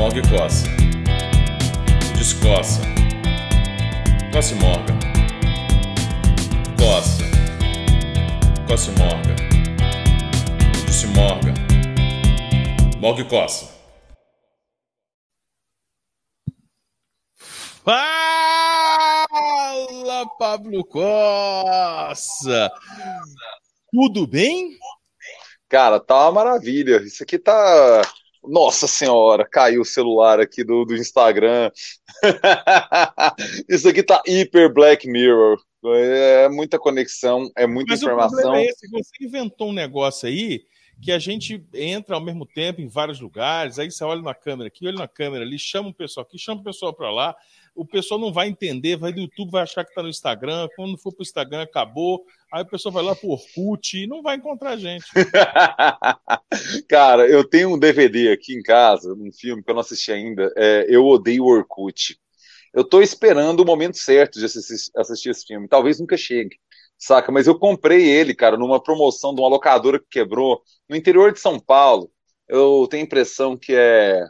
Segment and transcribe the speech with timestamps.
[0.00, 0.64] Morgue coça.
[2.16, 2.80] Descoça.
[4.32, 4.94] Coça e morga.
[6.78, 7.22] Coça.
[8.66, 9.36] Coça e morga.
[10.86, 11.52] Disse morga.
[12.98, 13.78] Morgue coça.
[17.84, 19.26] Fala,
[20.38, 22.72] Pablo Costa!
[23.92, 24.78] Tudo bem?
[25.68, 27.02] Cara, tá uma maravilha.
[27.02, 28.00] Isso aqui tá.
[28.42, 31.70] Nossa senhora, caiu o celular aqui do, do Instagram.
[33.68, 35.58] Isso aqui tá hiper Black Mirror.
[35.84, 38.38] É muita conexão, é muita Mas informação.
[38.38, 40.62] o problema é esse, você inventou um negócio aí
[41.00, 44.68] que a gente entra ao mesmo tempo em vários lugares, aí você olha na câmera
[44.68, 47.34] aqui, olha na câmera ali, chama o pessoal aqui, chama o pessoal para lá,
[47.74, 50.98] o pessoal não vai entender, vai do YouTube, vai achar que está no Instagram, quando
[50.98, 54.36] for para o Instagram acabou, aí o pessoal vai lá pro Orkut e não vai
[54.36, 55.04] encontrar a gente.
[56.88, 60.52] Cara, eu tenho um DVD aqui em casa, um filme que eu não assisti ainda,
[60.56, 62.18] é Eu Odeio o Orkut.
[62.72, 66.56] Eu tô esperando o momento certo de assistir, assistir esse filme, talvez nunca chegue
[67.00, 67.32] saca?
[67.32, 71.40] Mas eu comprei ele, cara, numa promoção de uma locadora que quebrou no interior de
[71.40, 72.12] São Paulo.
[72.46, 74.26] Eu tenho a impressão que é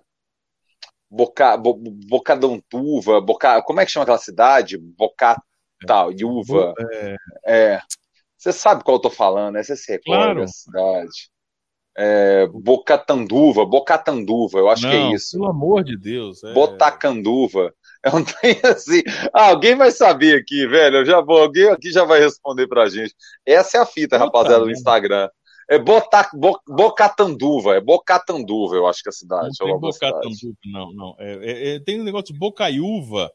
[1.10, 4.78] Boca, Bo, Bocadontuva, Boca, como é que chama aquela cidade?
[4.78, 6.74] Bocataiuva.
[6.92, 7.16] É.
[7.46, 7.80] é.
[8.38, 9.62] Você sabe qual eu tô falando, né?
[9.62, 10.40] Você se recorda claro.
[10.40, 11.30] da cidade.
[11.98, 15.36] É, Bocatanduva, Bocatanduva, eu acho Não, que é isso.
[15.36, 16.42] Pelo amor de Deus.
[16.44, 16.52] É...
[16.54, 17.74] Botacanduva.
[18.02, 19.02] É um trem assim.
[19.30, 20.98] Ah, alguém vai saber aqui, velho.
[20.98, 23.14] Eu já vou, alguém aqui já vai responder pra gente.
[23.44, 25.28] Essa é a fita, Puta rapaziada, do Instagram.
[25.70, 29.48] É Bota, Bo, Bocatanduva, é Bocatanduva, eu acho que é a cidade.
[29.60, 31.16] Não tem Bocatanduva, não, não.
[31.16, 33.30] É, é, é, tem um negócio de Bocaiúva.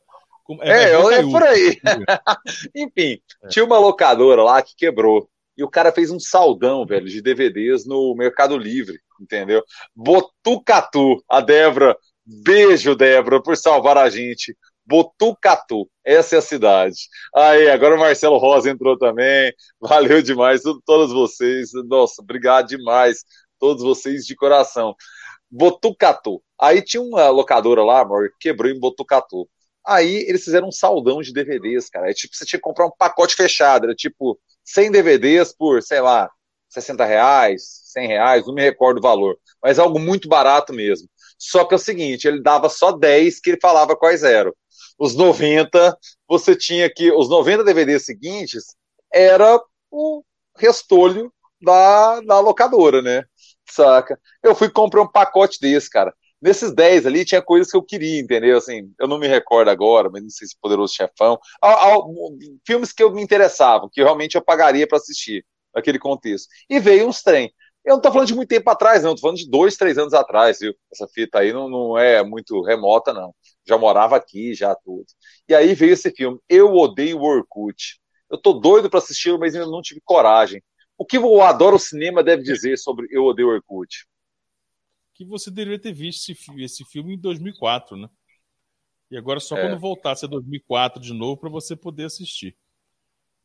[0.59, 1.79] É, é, é por aí.
[2.75, 3.47] Enfim, é.
[3.47, 5.29] tinha uma locadora lá que quebrou.
[5.57, 9.63] E o cara fez um saldão, velho, de DVDs no Mercado Livre, entendeu?
[9.95, 14.57] Botucatu, a Débora Beijo, Débora, por salvar a gente.
[14.85, 16.95] Botucatu, essa é a cidade.
[17.35, 19.53] Aí, agora o Marcelo Rosa entrou também.
[19.79, 21.71] Valeu demais, todos vocês.
[21.87, 23.23] Nossa, obrigado demais,
[23.59, 24.95] todos vocês de coração.
[25.49, 26.41] Botucatu.
[26.59, 29.47] Aí tinha uma locadora lá, amor, quebrou em Botucatu.
[29.85, 32.09] Aí eles fizeram um saldão de DVDs, cara.
[32.09, 36.01] É tipo, você tinha que comprar um pacote fechado, era tipo 100 DVDs por, sei
[36.01, 36.29] lá,
[36.69, 41.07] 60 reais, 100 reais, não me recordo o valor, mas algo muito barato mesmo.
[41.37, 44.53] Só que é o seguinte, ele dava só 10 que ele falava quais eram.
[44.97, 45.97] Os 90,
[46.27, 47.11] você tinha que.
[47.11, 48.75] Os 90 DVDs seguintes
[49.13, 49.61] era
[49.91, 50.23] o
[50.57, 53.23] restolho da, da locadora, né?
[53.69, 54.19] Saca?
[54.43, 56.13] Eu fui comprar um pacote desse, cara.
[56.41, 58.57] Nesses 10 ali tinha coisas que eu queria, entendeu?
[58.57, 61.39] Assim, eu não me recordo agora, mas não sei se Poderoso Chefão.
[62.65, 66.47] filmes que eu me interessavam, que realmente eu pagaria para assistir naquele contexto.
[66.69, 67.51] E veio uns trem.
[67.83, 69.13] Eu não estou falando de muito tempo atrás, não.
[69.13, 70.73] Estou falando de dois, três anos atrás, viu?
[70.91, 73.33] Essa fita aí não, não é muito remota, não.
[73.67, 75.05] Já morava aqui, já tudo.
[75.47, 77.99] E aí veio esse filme, Eu Odeio o Orkut.
[78.29, 80.63] Eu tô doido para assistir, mas ainda não tive coragem.
[80.97, 84.07] O que o Adoro Cinema deve dizer sobre Eu Odeio o Orkut?
[85.13, 88.09] Que você deveria ter visto esse, esse filme em 2004, né?
[89.09, 89.61] E agora só é.
[89.61, 92.57] quando voltasse a 2004 de novo para você poder assistir.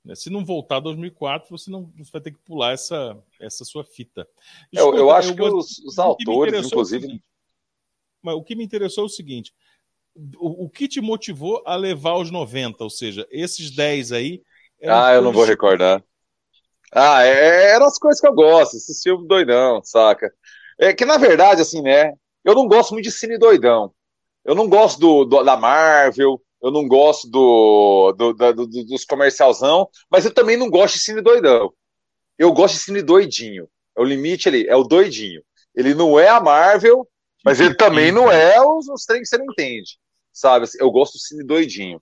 [0.04, 0.14] Né?
[0.14, 3.84] Se não voltar a 2004, você não você vai ter que pular essa, essa sua
[3.84, 4.26] fita.
[4.72, 7.22] eu, eu acho eu que os, os autores, é inclusive.
[8.22, 9.54] Mas o que me interessou é o seguinte:
[10.16, 12.82] o, o, que te motivou a levar os 90?
[12.82, 14.42] Ou seja, esses 10 aí.
[14.84, 16.02] Ah, eu não vou recordar.
[16.92, 20.32] Ah, é, eram as coisas que eu gosto, esse filme doidão, saca?
[20.78, 22.12] É que na verdade, assim, né?
[22.44, 23.92] Eu não gosto muito de cine doidão.
[24.44, 29.88] Eu não gosto do, do da Marvel, eu não gosto do, do, do, dos comercialzão,
[30.10, 31.72] mas eu também não gosto de cine doidão.
[32.38, 33.68] Eu gosto de cine doidinho.
[33.96, 35.42] É o limite ali, é o doidinho.
[35.74, 37.06] Ele não é a Marvel,
[37.44, 39.98] mas ele também não é os, os trem que você não entende.
[40.32, 40.66] Sabe?
[40.78, 42.00] Eu gosto do cine doidinho.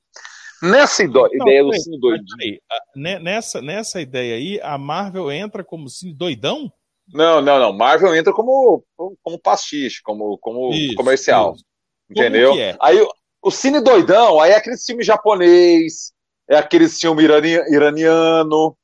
[0.62, 2.60] Nessa não, ideia do cine doidinho.
[2.94, 6.72] Nessa, nessa ideia aí, a Marvel entra como cine doidão?
[7.12, 7.72] Não, não, não.
[7.72, 11.54] Marvel entra como, como pastiche, como, como isso, comercial.
[11.54, 11.64] Isso.
[12.10, 12.58] Entendeu?
[12.58, 12.76] É?
[12.80, 13.06] Aí
[13.40, 16.12] o cine doidão, aí é aquele filme japonês,
[16.48, 18.76] é aquele filme irani, iraniano,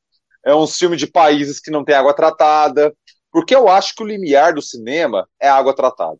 [0.44, 2.94] é um filme de países que não tem água tratada,
[3.32, 6.18] porque eu acho que o limiar do cinema é água tratada.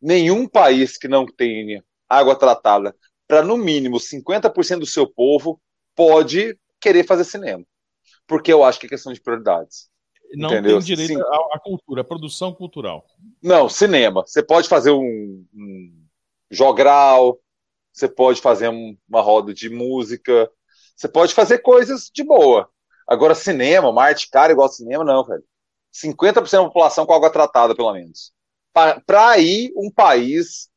[0.00, 2.94] Nenhum país que não tenha água tratada
[3.26, 5.60] para no mínimo 50% do seu povo
[5.94, 7.64] pode querer fazer cinema.
[8.26, 9.90] Porque eu acho que é questão de prioridades.
[10.34, 10.78] Não entendeu?
[10.78, 11.22] tem direito
[11.52, 13.06] à cultura, à produção cultural.
[13.42, 14.22] Não, cinema.
[14.26, 16.06] Você pode fazer um, um
[16.50, 17.38] jogral,
[17.92, 20.50] você pode fazer uma roda de música,
[20.94, 22.68] você pode fazer coisas de boa.
[23.06, 25.44] Agora, cinema, uma arte cara igual cinema, não, velho.
[25.92, 28.32] 50% da população com água tratada, pelo menos.
[28.72, 30.68] Para aí um país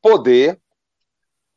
[0.00, 0.60] poder,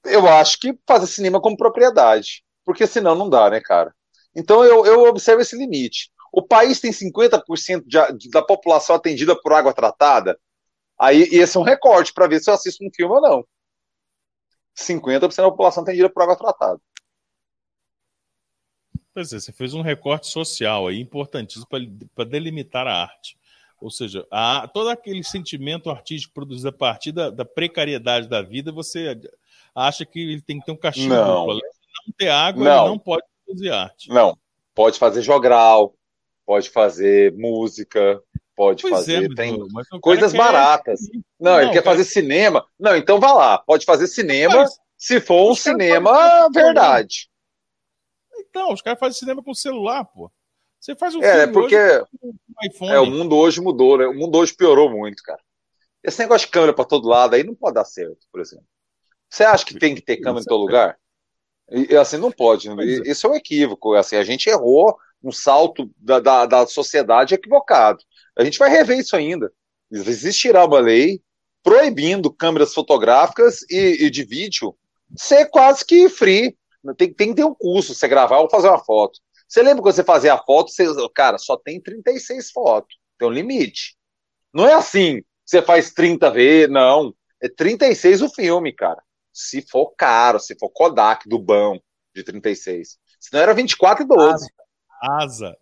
[0.06, 2.44] eu acho que fazer cinema como propriedade.
[2.66, 3.94] Porque senão não dá, né, cara?
[4.36, 6.12] Então eu, eu observo esse limite.
[6.31, 10.40] O país tem 50% de, da população atendida por água tratada.
[11.00, 13.45] Aí esse é um recorde para ver se eu assisto um filme ou não.
[14.75, 16.81] 50% da população atendida por água tratada.
[19.13, 21.68] Pois é, você fez um recorte social aí importantíssimo
[22.16, 23.38] para delimitar a arte.
[23.83, 28.71] Ou seja, a, todo aquele sentimento artístico produzido a partir da, da, precariedade da vida,
[28.71, 29.19] você
[29.75, 31.50] acha que ele tem que ter um castigo não.
[31.50, 32.80] Além de não ter água, não.
[32.80, 34.07] ele não pode produzir arte.
[34.07, 34.38] Não,
[34.74, 35.94] pode fazer jogral,
[36.45, 38.24] pode fazer música,
[38.56, 39.30] pode pois fazer.
[39.30, 39.59] É, tem
[40.00, 41.01] coisas baratas.
[41.38, 41.97] Não, não, ele quer cara...
[41.97, 42.65] fazer cinema.
[42.80, 47.30] Não, então vá lá, pode fazer cinema mas, se for um cinema verdade.
[48.50, 50.31] Então, os caras fazem cinema com celular, pô.
[50.83, 52.06] Você faz um é, porque hoje
[52.65, 52.91] iPhone.
[52.91, 54.06] É, o mundo hoje mudou, né?
[54.06, 55.39] O mundo hoje piorou muito, cara.
[56.03, 58.65] Esse negócio de câmera para todo lado aí não pode dar certo, por exemplo.
[59.30, 60.97] Você acha que tem que ter câmera em todo lugar?
[61.71, 62.68] E, assim, não pode.
[62.68, 62.83] Né?
[63.06, 63.94] Isso é um equívoco.
[63.94, 68.03] Assim, a gente errou um salto da, da, da sociedade equivocado.
[68.38, 69.53] A gente vai rever isso ainda.
[69.89, 71.21] Existirá uma lei
[71.63, 74.75] proibindo câmeras fotográficas e, e de vídeo
[75.15, 76.57] ser quase que free.
[76.97, 79.21] Tem, tem que ter um custo você gravar ou fazer uma foto.
[79.53, 80.83] Você lembra quando você fazia a foto, você,
[81.13, 82.97] cara, só tem 36 fotos.
[83.19, 83.95] Tem um limite.
[84.51, 87.13] Não é assim, você faz 30 vezes, não.
[87.39, 89.00] É 36 o filme, cara.
[89.31, 91.79] Se for caro, se for Kodak do bom
[92.15, 92.97] de 36.
[93.19, 94.50] Senão era 24 e 12.
[95.21, 95.56] Asa.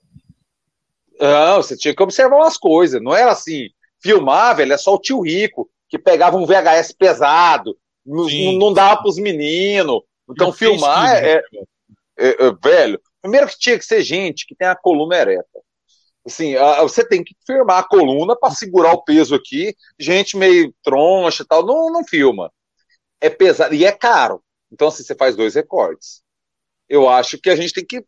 [1.19, 3.01] Não, você tinha que observar umas coisas.
[3.01, 3.67] Não era assim.
[3.99, 8.25] Filmar, velho, é só o tio rico que pegava um VHS pesado, não,
[8.57, 10.01] não dava pros meninos.
[10.29, 11.43] Então, filmar é, é,
[12.17, 15.61] é, é, Velho, primeiro que tinha que ser gente que tem a coluna ereta.
[16.25, 19.75] Assim, a, você tem que firmar a coluna para segurar o peso aqui.
[19.99, 22.51] Gente meio troncha e tal, não, não filma.
[23.19, 24.43] É pesado e é caro.
[24.71, 26.21] Então, assim, você faz dois recortes.
[26.87, 28.05] Eu acho que a gente tem que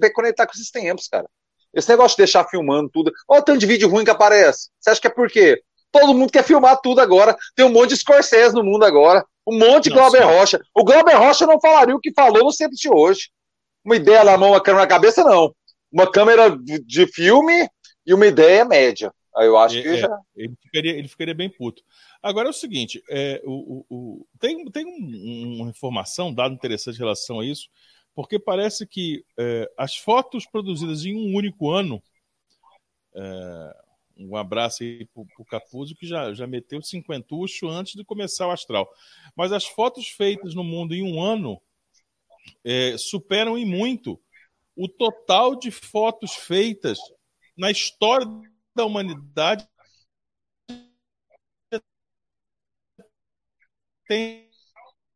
[0.00, 1.28] reconectar com esses tempos, cara.
[1.72, 3.12] Esse negócio de deixar filmando tudo.
[3.28, 4.70] Olha o tanto de vídeo ruim que aparece.
[4.78, 5.60] Você acha que é por quê?
[5.90, 7.36] Todo mundo quer filmar tudo agora.
[7.54, 9.24] Tem um monte de Scorsese no mundo agora.
[9.46, 10.60] Um monte de Glauber Rocha.
[10.74, 13.30] O Glauber Rocha não falaria o que falou no sempre de hoje.
[13.84, 15.54] Uma ideia na mão, uma câmera na cabeça, não.
[15.92, 17.68] Uma câmera de filme
[18.06, 19.12] e uma ideia média.
[19.36, 20.18] Aí eu acho é, que é, já.
[20.36, 21.82] Ele ficaria, ele ficaria bem puto.
[22.22, 26.96] Agora é o seguinte: é, o, o, o tem, tem um, uma informação, dado interessante
[26.96, 27.68] em relação a isso
[28.14, 32.02] porque parece que é, as fotos produzidas em um único ano.
[33.14, 33.76] É,
[34.16, 38.52] um abraço aí para o Capuzzo, que já, já meteu cinquentucho antes de começar o
[38.52, 38.88] astral.
[39.34, 41.60] Mas as fotos feitas no mundo em um ano
[42.64, 44.20] é, superam em muito
[44.76, 46.98] o total de fotos feitas
[47.56, 48.26] na história
[48.74, 49.66] da humanidade.
[54.06, 54.50] Tem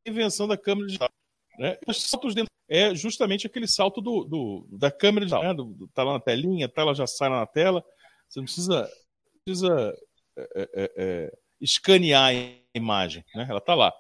[0.07, 1.11] a invenção da câmera digital.
[1.59, 1.77] Né?
[1.87, 5.55] As fotos dentro é justamente aquele salto do, do da câmera, de, né?
[5.55, 7.85] do, tá lá na telinha, a tela já sai na tela.
[8.29, 8.91] Você não precisa,
[9.45, 9.95] precisa
[10.37, 13.47] é, é, é, é escanear a imagem, né?
[13.49, 13.93] ela está lá.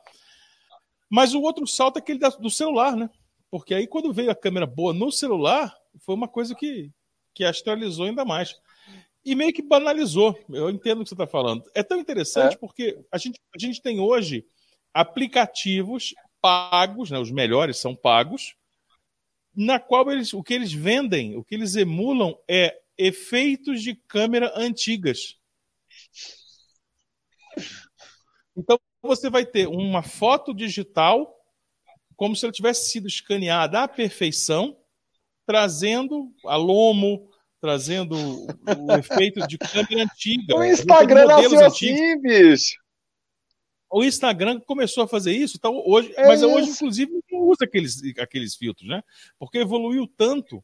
[1.10, 3.08] Mas o outro salto é aquele da, do celular, né?
[3.50, 6.90] Porque aí quando veio a câmera boa no celular, foi uma coisa que,
[7.34, 8.54] que astralizou ainda mais.
[9.24, 10.38] E meio que banalizou.
[10.48, 11.62] Eu entendo o que você está falando.
[11.74, 12.58] É tão interessante é.
[12.58, 14.46] porque a gente, a gente tem hoje
[14.92, 18.54] aplicativos pagos, né, os melhores são pagos,
[19.54, 24.52] na qual eles, o que eles vendem, o que eles emulam é efeitos de câmera
[24.56, 25.36] antigas.
[28.56, 31.37] Então você vai ter uma foto digital
[32.18, 34.76] como se ela tivesse sido escaneada à perfeição,
[35.46, 40.54] trazendo a lomo, trazendo o efeito de câmera antiga.
[40.54, 42.76] O Instagram nasceu assim, bicho
[43.90, 46.50] o Instagram começou a fazer isso, então hoje, é mas isso.
[46.50, 49.02] hoje, inclusive, não usa aqueles, aqueles filtros, né?
[49.38, 50.62] Porque evoluiu tanto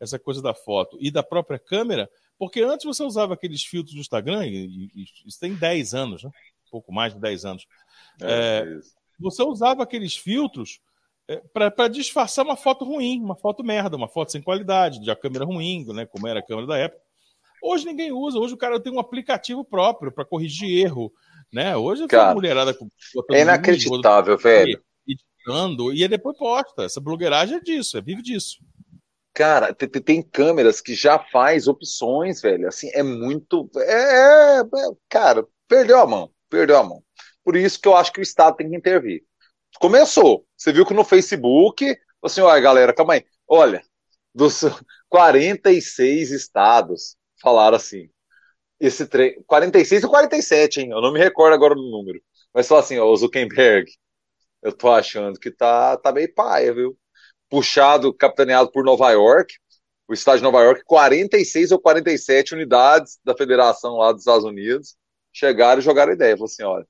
[0.00, 4.00] essa coisa da foto e da própria câmera, porque antes você usava aqueles filtros do
[4.00, 6.30] Instagram, e, e isso tem 10 anos, né?
[6.70, 7.66] Pouco mais de 10 anos.
[8.22, 8.80] É, é,
[9.18, 10.80] você usava aqueles filtros
[11.52, 15.44] para disfarçar uma foto ruim, uma foto merda, uma foto sem qualidade, de a câmera
[15.44, 16.06] ruim, né?
[16.06, 17.02] Como era a câmera da época.
[17.62, 21.12] Hoje ninguém usa, hoje o cara tem um aplicativo próprio para corrigir erro,
[21.52, 21.76] né?
[21.76, 22.76] Hoje Cara, a mulherada
[23.32, 24.82] é inacreditável, velho.
[25.06, 26.84] Editando, e depois posta.
[26.84, 28.58] Essa blogueiragem é disso, é vive disso.
[29.34, 32.66] Cara, tem, tem, câmeras que já faz opções, velho.
[32.66, 33.70] Assim, é muito.
[33.76, 34.64] É, é,
[35.08, 36.30] cara, perdeu a mão.
[36.48, 37.02] Perdeu a mão.
[37.44, 39.22] Por isso que eu acho que o Estado tem que intervir.
[39.78, 40.44] Começou.
[40.60, 41.86] Você viu que no Facebook,
[42.22, 43.24] assim, olha, galera, calma aí.
[43.48, 43.82] Olha,
[44.34, 44.60] dos
[45.08, 48.10] 46 estados falaram assim:
[48.80, 49.42] esse trem.
[49.46, 50.90] 46 ou 47, hein?
[50.90, 52.20] Eu não me recordo agora do número.
[52.54, 53.90] Mas só assim, ó, o Zuckerberg,
[54.62, 56.98] eu tô achando que tá, tá meio paia, viu?
[57.50, 59.54] Puxado, capitaneado por Nova York,
[60.08, 64.96] o estado de Nova York, 46 ou 47 unidades da federação lá dos Estados Unidos
[65.32, 66.36] chegaram e jogaram ideia.
[66.36, 66.86] Falaram assim: olha,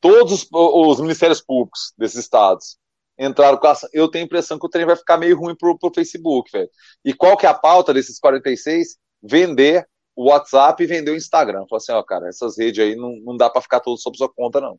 [0.00, 2.78] todos os, os ministérios públicos desses estados
[3.18, 5.78] entraram com a, Eu tenho a impressão que o trem vai ficar meio ruim pro,
[5.78, 6.70] pro Facebook, velho.
[7.04, 8.96] E qual que é a pauta desses 46?
[9.22, 11.66] Vender o WhatsApp e vender o Instagram.
[11.68, 14.28] Falei assim, ó, cara, essas redes aí não, não dá para ficar tudo sob sua
[14.28, 14.78] conta, não.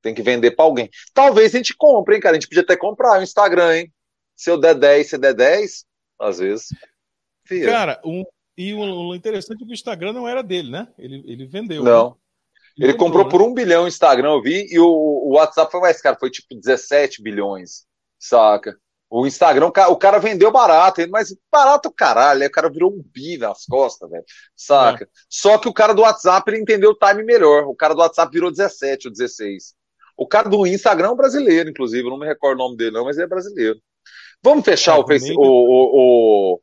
[0.00, 0.88] Tem que vender para alguém.
[1.12, 2.36] Talvez a gente compre, hein, cara?
[2.36, 3.92] A gente podia até comprar o Instagram, hein?
[4.36, 5.84] Se eu der 10, você der 10,
[6.18, 6.68] às vezes.
[7.44, 7.66] Fia.
[7.66, 8.24] Cara, um,
[8.56, 10.88] e o interessante é que o Instagram não era dele, né?
[10.96, 11.82] Ele, ele vendeu.
[11.82, 12.10] Não.
[12.10, 12.16] Né?
[12.78, 13.30] Ele, comprou né?
[13.30, 16.30] por um bilhão o Instagram, eu vi, e o, o WhatsApp foi mais caro, foi
[16.30, 17.84] tipo 17 bilhões,
[18.18, 18.76] saca?
[19.12, 23.64] O Instagram, o cara, vendeu barato, mas barato caralho, o cara virou um bi nas
[23.66, 24.24] costas, velho,
[24.54, 25.04] saca?
[25.04, 25.08] É.
[25.28, 28.32] Só que o cara do WhatsApp, ele entendeu o time melhor, o cara do WhatsApp
[28.32, 29.74] virou 17 ou 16.
[30.16, 32.92] O cara do Instagram é um brasileiro, inclusive, eu não me recordo o nome dele
[32.92, 33.80] não, mas ele é brasileiro.
[34.42, 35.04] Vamos fechar é, o,
[35.36, 36.60] o, o,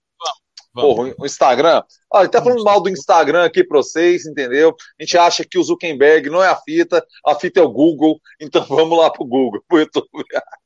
[0.81, 1.83] Porra, o Instagram.
[2.11, 4.75] Olha, ele tá falando mal do Instagram aqui pra vocês, entendeu?
[4.99, 8.19] A gente acha que o Zuckerberg não é a fita, a fita é o Google,
[8.39, 10.07] então vamos lá pro Google, pro YouTube.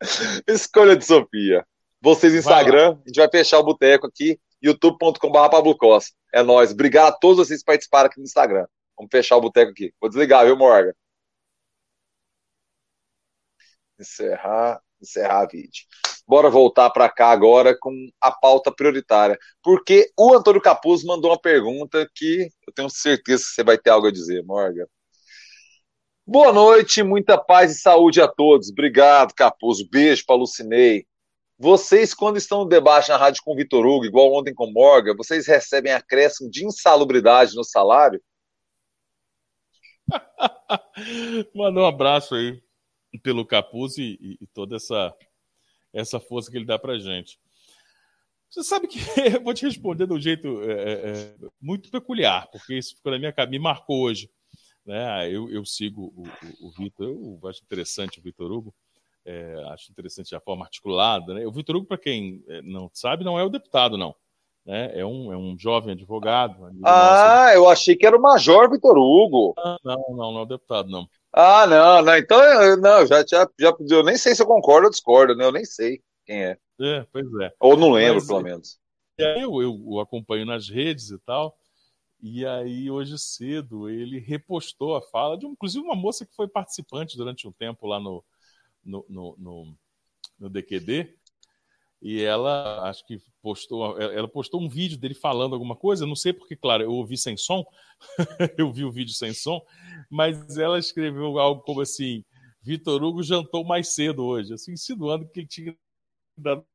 [0.47, 1.65] Escolha de Sofia.
[2.01, 6.15] Vocês Instagram, a gente vai fechar o boteco aqui, youtube.com.br Pablo Costa.
[6.33, 6.71] É nóis.
[6.71, 8.65] Obrigado a todos vocês que participaram aqui no Instagram.
[8.97, 9.93] Vamos fechar o boteco aqui.
[9.99, 10.93] Vou desligar, viu, Morgan?
[13.99, 15.85] Encerrar, encerrar a vídeo.
[16.31, 19.37] Bora voltar para cá agora com a pauta prioritária.
[19.61, 23.89] Porque o Antônio Capuz mandou uma pergunta que eu tenho certeza que você vai ter
[23.89, 24.85] algo a dizer, Morgan.
[26.25, 28.69] Boa noite, muita paz e saúde a todos.
[28.69, 29.85] Obrigado, Capuz.
[29.85, 31.05] Beijo para Lucinei.
[31.59, 34.71] Vocês, quando estão no debate na rádio com o Vitor Hugo, igual ontem com o
[34.71, 38.21] Morgan, vocês recebem acréscimo de insalubridade no salário?
[41.53, 42.63] Manda um abraço aí
[43.21, 45.13] pelo Capuz e, e toda essa
[45.93, 47.39] essa força que ele dá para gente.
[48.49, 48.99] Você sabe que
[49.35, 53.11] eu vou te responder de um jeito é, é, é, muito peculiar, porque isso ficou
[53.11, 54.29] na minha cabeça, me marcou hoje.
[54.85, 55.29] Né?
[55.31, 58.73] Eu, eu sigo o, o, o Vitor, eu acho interessante o Vitor Hugo,
[59.25, 61.33] é, acho interessante a forma articulada.
[61.33, 61.45] Né?
[61.45, 64.13] O Vitor Hugo, para quem é, não sabe, não é o deputado, não.
[64.65, 64.99] Né?
[64.99, 66.65] É, um, é um jovem advogado.
[66.83, 67.55] Ah, nosso...
[67.55, 69.53] eu achei que era o Major Vitor Hugo.
[69.57, 71.07] Ah, não, não, não é o deputado, não.
[71.33, 72.17] Ah, não, não.
[72.17, 75.45] Então, eu, não, já, já, já, eu nem sei se eu concordo ou discordo, né?
[75.45, 76.57] Eu nem sei quem é.
[76.79, 77.53] É, pois é.
[77.59, 78.79] Ou não lembro, Mas, pelo menos.
[79.17, 81.57] E aí eu, eu, eu acompanho nas redes e tal.
[82.21, 87.17] E aí, hoje cedo, ele repostou a fala de, inclusive, uma moça que foi participante
[87.17, 88.23] durante um tempo lá no,
[88.83, 89.77] no, no, no,
[90.39, 91.15] no DQD,
[92.01, 96.33] e ela acho que postou, ela postou um vídeo dele falando alguma coisa, não sei
[96.33, 97.63] porque, claro, eu ouvi sem som,
[98.57, 99.61] eu vi o vídeo sem som,
[100.09, 102.23] mas ela escreveu algo como assim:
[102.61, 105.77] Vitor Hugo jantou mais cedo hoje, assim, insinuando que ele tinha
[106.35, 106.65] dado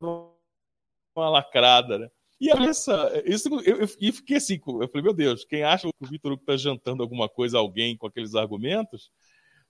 [0.00, 2.10] uma lacrada, né?
[2.40, 6.06] E essa, isso, eu, eu, fiquei assim, eu falei, meu Deus, quem acha que o
[6.06, 9.10] Vitor Hugo está jantando alguma coisa a alguém com aqueles argumentos,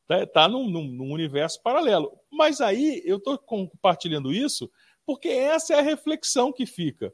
[0.07, 2.13] Tá, tá num, num, num, universo paralelo.
[2.31, 4.71] Mas aí eu estou compartilhando isso
[5.07, 7.13] porque essa é a reflexão que fica.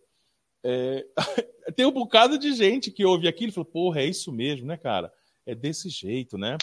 [0.63, 1.07] É,
[1.77, 4.77] tem um bocado de gente que ouve aquilo e fala, porra, é isso mesmo, né,
[4.77, 5.13] cara?
[5.47, 6.57] É desse jeito, né?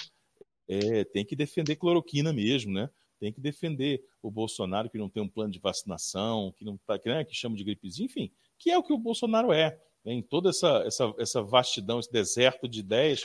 [0.68, 2.90] É, tem que defender cloroquina mesmo, né?
[3.20, 7.00] Tem que defender o Bolsonaro que não tem um plano de vacinação, que não tá,
[7.00, 10.14] que, né, que chama de gripezinha, enfim, que é o que o Bolsonaro é, né?
[10.14, 13.24] em toda essa, essa, essa vastidão, esse deserto de ideias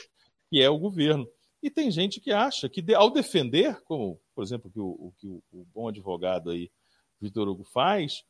[0.49, 1.27] que é o governo.
[1.63, 5.41] E tem gente que acha que, ao defender, como, por exemplo, que o, que o,
[5.49, 6.69] o bom advogado aí,
[7.21, 8.25] Vitor Hugo, faz,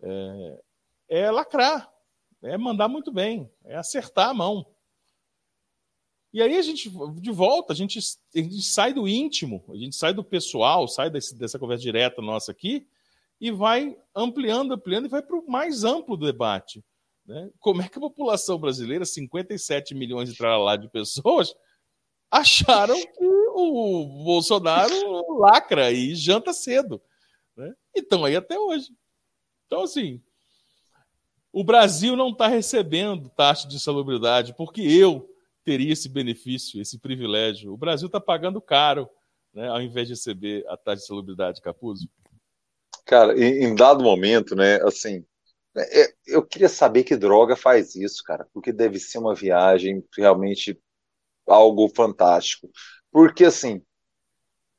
[0.00, 0.62] é,
[1.08, 1.92] é lacrar,
[2.40, 4.64] é mandar muito bem, é acertar a mão.
[6.32, 6.88] E aí a gente,
[7.20, 11.10] de volta, a gente, a gente sai do íntimo, a gente sai do pessoal, sai
[11.10, 12.86] desse, dessa conversa direta nossa aqui
[13.40, 16.84] e vai ampliando, ampliando e vai para o mais amplo do debate.
[17.26, 17.50] Né?
[17.58, 20.38] Como é que a população brasileira, 57 milhões de
[20.80, 21.52] de pessoas,
[22.30, 27.00] acharam que o Bolsonaro lacra e janta cedo.
[27.56, 27.74] Né?
[27.94, 28.90] E estão aí até hoje.
[29.66, 30.22] Então, assim,
[31.52, 35.28] o Brasil não está recebendo taxa de insalubridade porque eu
[35.64, 37.72] teria esse benefício, esse privilégio.
[37.72, 39.08] O Brasil está pagando caro,
[39.52, 42.08] né, ao invés de receber a taxa de insalubridade, Capuzzo.
[43.04, 45.24] Cara, em, dado momento, né, assim,
[45.76, 50.78] é, eu queria saber que droga faz isso, cara, porque deve ser uma viagem realmente
[51.48, 52.70] algo fantástico.
[53.10, 53.82] Porque, assim,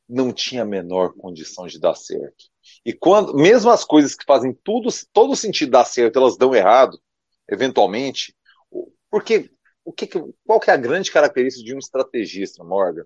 [0.08, 2.46] não tinha a menor condição de dar certo.
[2.86, 7.00] E quando, mesmo as coisas que fazem tudo, todo sentido dar certo, elas dão errado,
[7.48, 8.36] eventualmente,
[9.10, 9.52] porque
[9.84, 10.08] o que,
[10.46, 13.06] qual que é a grande característica de um estrategista, Morgan?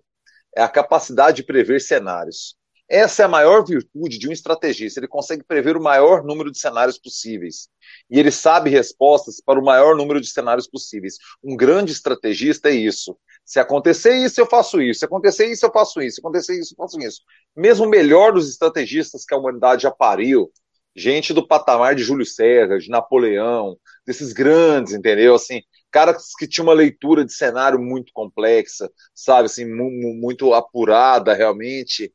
[0.56, 2.56] é a capacidade de prever cenários.
[2.94, 5.00] Essa é a maior virtude de um estrategista.
[5.00, 7.68] Ele consegue prever o maior número de cenários possíveis.
[8.08, 11.16] E ele sabe respostas para o maior número de cenários possíveis.
[11.44, 13.18] Um grande estrategista é isso.
[13.44, 15.00] Se acontecer isso, eu faço isso.
[15.00, 16.18] Se acontecer isso, eu faço isso.
[16.18, 17.22] Se acontecer isso, eu faço isso.
[17.56, 20.52] Mesmo o melhor dos estrategistas que a humanidade já pariu,
[20.96, 25.34] gente do patamar de Júlio César, de Napoleão, desses grandes, entendeu?
[25.34, 32.14] Assim, caras que tinham uma leitura de cenário muito complexa, sabe, assim, muito apurada realmente.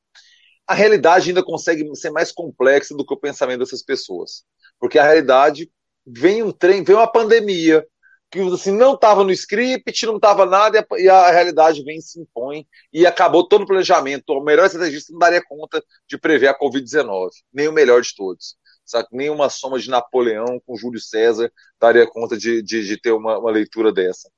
[0.68, 4.44] A realidade ainda consegue ser mais complexa do que o pensamento dessas pessoas.
[4.78, 5.70] Porque a realidade
[6.06, 7.86] vem um trem, vem uma pandemia,
[8.30, 11.98] que assim, não estava no script, não estava nada, e a, e a, realidade vem
[11.98, 14.30] e se impõe, e acabou todo o planejamento.
[14.30, 18.56] O melhor estrategista não daria conta de prever a Covid-19, nem o melhor de todos
[18.88, 19.08] sabe?
[19.12, 23.38] Nem uma soma de Napoleão com Júlio César daria conta de, de, de ter uma,
[23.38, 24.30] uma, leitura dessa.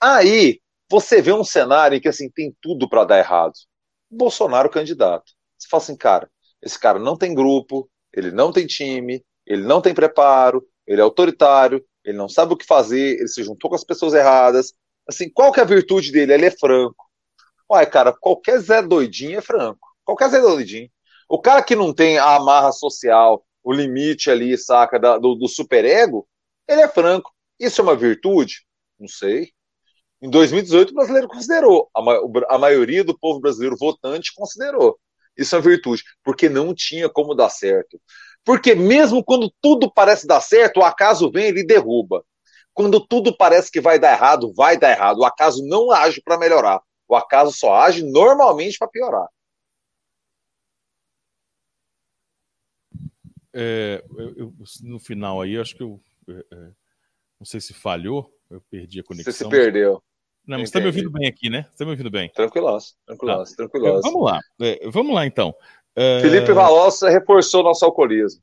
[0.00, 0.60] Aí
[0.90, 3.54] você vê um cenário em que assim tem tudo para dar errado.
[4.10, 5.32] Bolsonaro candidato.
[5.62, 9.80] Você fala assim, cara, esse cara não tem grupo, ele não tem time, ele não
[9.80, 13.76] tem preparo, ele é autoritário, ele não sabe o que fazer, ele se juntou com
[13.76, 14.74] as pessoas erradas.
[15.08, 16.34] Assim, qual que é a virtude dele?
[16.34, 17.08] Ele é franco.
[17.70, 19.88] Ué, cara, qualquer Zé doidinho é franco.
[20.04, 20.90] Qualquer Zé doidinho.
[21.28, 25.48] O cara que não tem a amarra social, o limite ali, saca, da, do, do
[25.48, 26.28] superego,
[26.68, 27.32] ele é franco.
[27.58, 28.66] Isso é uma virtude?
[28.98, 29.52] Não sei.
[30.20, 31.88] Em 2018, o brasileiro considerou.
[31.96, 34.98] A, a maioria do povo brasileiro votante considerou.
[35.36, 38.00] Isso é virtude, porque não tinha como dar certo.
[38.44, 42.24] Porque mesmo quando tudo parece dar certo, o acaso vem e derruba.
[42.74, 45.18] Quando tudo parece que vai dar errado, vai dar errado.
[45.18, 46.80] O acaso não age para melhorar.
[47.08, 49.28] O acaso só age normalmente para piorar.
[53.54, 56.00] É, eu, eu, no final aí, acho que eu.
[56.28, 56.70] É, é,
[57.38, 59.32] não sei se falhou, eu perdi a conexão.
[59.32, 60.02] Você se perdeu.
[60.46, 61.62] Não, mas você está me ouvindo bem aqui, né?
[61.62, 62.30] Você está me ouvindo bem?
[62.30, 63.56] Tranquilaço, tranquilaço, tá.
[63.56, 64.02] tranquilaço.
[64.02, 65.54] Vamos lá, é, vamos lá então.
[65.94, 68.42] É, Felipe Valossa reforçou nosso alcoolismo.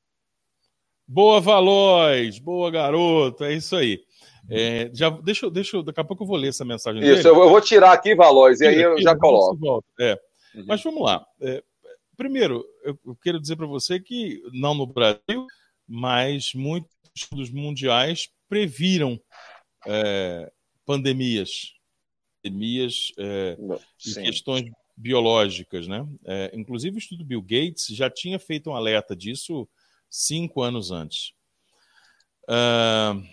[1.07, 2.39] Boa, Valois!
[2.39, 3.43] Boa, garoto!
[3.43, 3.99] É isso aí.
[4.49, 7.29] É, já, deixa, deixa, daqui a pouco eu vou ler essa mensagem Isso, dele.
[7.29, 9.83] eu vou tirar aqui, Valois, e aí eu já coloco.
[9.99, 10.13] É.
[10.55, 10.65] Uhum.
[10.67, 11.25] Mas vamos lá.
[11.41, 11.63] É,
[12.15, 15.45] primeiro, eu quero dizer para você que não no Brasil,
[15.88, 19.19] mas muitos estudos mundiais previram
[20.85, 21.73] pandemias,
[22.49, 23.57] pandemias é,
[24.05, 26.05] e questões biológicas, né?
[26.25, 29.67] É, inclusive o estudo Bill Gates já tinha feito um alerta disso
[30.09, 31.33] cinco anos antes.
[32.43, 33.23] Uh,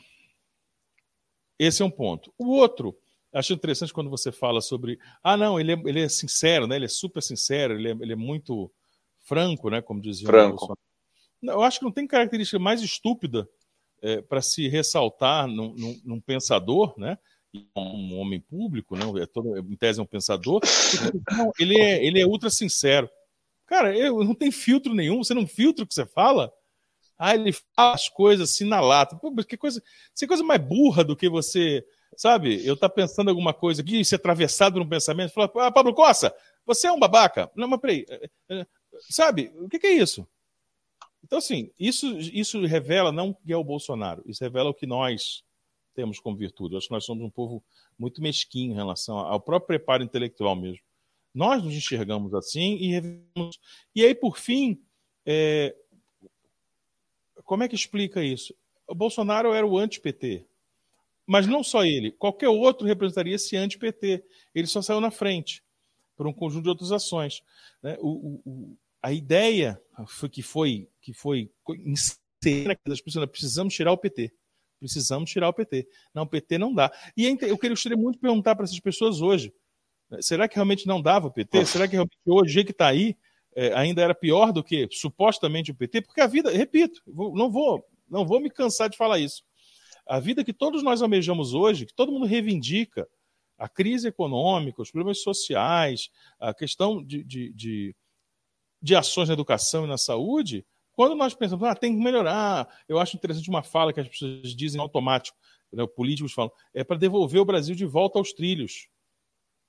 [1.58, 2.32] esse é um ponto.
[2.38, 2.96] O outro,
[3.32, 4.98] acho interessante quando você fala sobre.
[5.22, 6.76] Ah, não, ele é, ele é sincero, né?
[6.76, 8.70] ele é super sincero, ele é, ele é muito
[9.20, 9.80] franco, né?
[9.80, 10.72] Como dizia franco.
[10.72, 13.48] o Eu acho que não tem característica mais estúpida
[14.02, 17.18] é, para se ressaltar num, num, num, pensador, né?
[17.76, 19.04] Um homem público, né?
[19.22, 20.60] É todo, em tese é um pensador.
[21.58, 23.08] Ele é, ele é ultra sincero.
[23.66, 25.22] Cara, eu não tem filtro nenhum.
[25.22, 26.52] Você não filtra o que você fala.
[27.18, 29.16] Ah, ele fala as coisas assim na lata.
[29.16, 29.82] Pô, que coisa,
[30.14, 31.84] que coisa mais burra do que você,
[32.16, 32.64] sabe?
[32.66, 36.86] Eu tá pensando alguma coisa aqui, ser atravessado num pensamento, falar, ah, Pablo Costa, você
[36.86, 37.50] é um babaca.
[37.56, 38.66] Não, mas peraí, é, é,
[39.10, 39.52] Sabe?
[39.56, 40.26] O que, que é isso?
[41.22, 45.42] Então, assim, isso, isso revela não que é o Bolsonaro, isso revela o que nós
[45.96, 46.76] temos como virtude.
[46.76, 47.64] Acho que nós somos um povo
[47.98, 50.80] muito mesquinho em relação ao próprio preparo intelectual mesmo.
[51.34, 53.22] Nós nos enxergamos assim e.
[53.94, 54.80] E aí, por fim,
[55.24, 55.74] é...
[57.44, 58.54] como é que explica isso?
[58.86, 60.46] O Bolsonaro era o anti-PT.
[61.26, 64.24] Mas não só ele, qualquer outro representaria esse anti-PT.
[64.54, 65.62] Ele só saiu na frente
[66.16, 67.42] por um conjunto de outras ações.
[67.82, 67.96] Né?
[68.00, 71.50] O, o, a ideia foi que foi que foi
[71.84, 74.32] inserida das pessoas, precisamos tirar o PT.
[74.78, 75.86] Precisamos tirar o PT.
[76.14, 76.92] Não, o PT não dá.
[77.16, 79.52] E eu gostaria muito de perguntar para essas pessoas hoje:
[80.10, 81.64] né, será que realmente não dava o PT?
[81.66, 83.16] Será que realmente hoje, o jeito que está aí,
[83.54, 86.02] é, ainda era pior do que supostamente o PT?
[86.02, 89.42] Porque a vida, repito, não vou, não vou me cansar de falar isso.
[90.06, 93.08] A vida que todos nós almejamos hoje, que todo mundo reivindica,
[93.58, 97.96] a crise econômica, os problemas sociais, a questão de, de, de
[98.86, 100.64] de ações na educação e na saúde,
[100.96, 104.56] quando nós pensamos, ah, tem que melhorar, eu acho interessante uma fala que as pessoas
[104.56, 105.36] dizem automático,
[105.70, 108.88] né, políticos falam, é para devolver o Brasil de volta aos trilhos.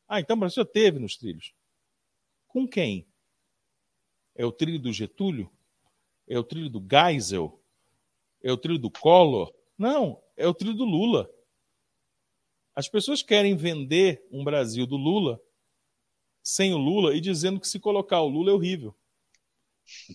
[0.07, 1.53] Ah, então o Brasil já teve nos trilhos.
[2.47, 3.05] Com quem?
[4.33, 5.51] É o trilho do Getúlio?
[6.25, 7.61] É o trilho do Geisel?
[8.41, 9.53] É o trilho do Collor?
[9.77, 11.29] Não, é o trilho do Lula.
[12.73, 15.41] As pessoas querem vender um Brasil do Lula
[16.41, 18.95] sem o Lula e dizendo que se colocar o Lula é horrível.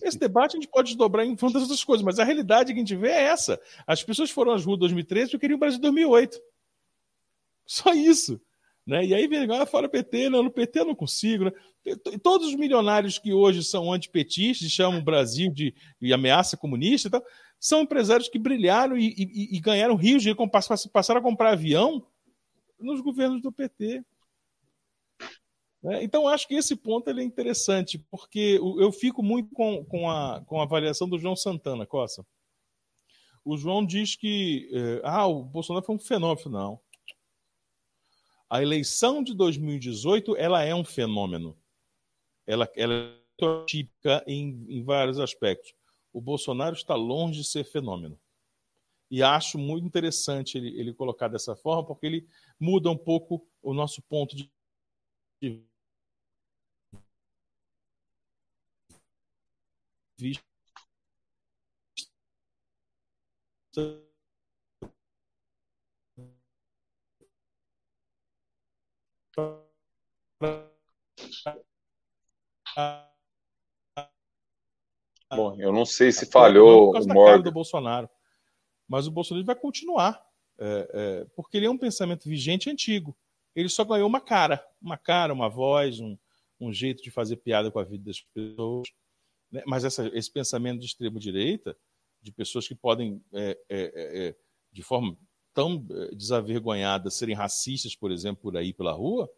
[0.01, 2.83] Esse debate a gente pode desdobrar em tantas outras coisas, mas a realidade que a
[2.83, 3.59] gente vê é essa.
[3.85, 6.39] As pessoas foram às ruas em 2013 porque queriam o Brasil em 2008.
[7.65, 8.41] Só isso.
[8.85, 9.05] Né?
[9.05, 11.45] E aí vem agora fora PT, não, no PT eu não consigo.
[11.45, 11.51] Né?
[12.21, 17.23] Todos os milionários que hoje são antipetistas, chamam o Brasil de, de ameaça comunista, então,
[17.59, 20.35] são empresários que brilharam e, e, e ganharam rios de
[20.91, 22.05] passaram a comprar avião
[22.77, 24.03] nos governos do PT.
[25.83, 26.01] Né?
[26.01, 30.61] Então, acho que esse ponto é interessante, porque eu fico muito com, com, a, com
[30.61, 32.25] a avaliação do João Santana, Costa.
[33.43, 36.49] O João diz que eh, ah, o Bolsonaro foi um fenômeno.
[36.49, 36.79] Não.
[38.49, 41.57] A eleição de 2018 ela é um fenômeno.
[42.47, 45.73] Ela, ela é típica em, em vários aspectos.
[46.13, 48.17] O Bolsonaro está longe de ser fenômeno.
[49.11, 53.73] E acho muito interessante ele, ele colocar dessa forma, porque ele muda um pouco o
[53.73, 54.49] nosso ponto de
[60.17, 60.43] vista
[75.35, 77.41] Bom, eu não sei se falhou o Morgan.
[77.41, 78.07] do Bolsonaro,
[78.87, 80.23] mas o Bolsonaro vai continuar,
[80.59, 83.17] é, é, porque ele é um pensamento vigente antigo.
[83.55, 86.15] Ele só ganhou uma cara, uma cara, uma voz, um,
[86.59, 88.87] um jeito de fazer piada com a vida das pessoas.
[89.53, 89.61] Né?
[89.67, 91.77] Mas essa, esse pensamento de extrema direita,
[92.19, 94.35] de pessoas que podem, é, é, é, é
[94.71, 95.15] de forma
[95.53, 99.29] tão desavergonhada, serem racistas, por exemplo, por aí pela rua,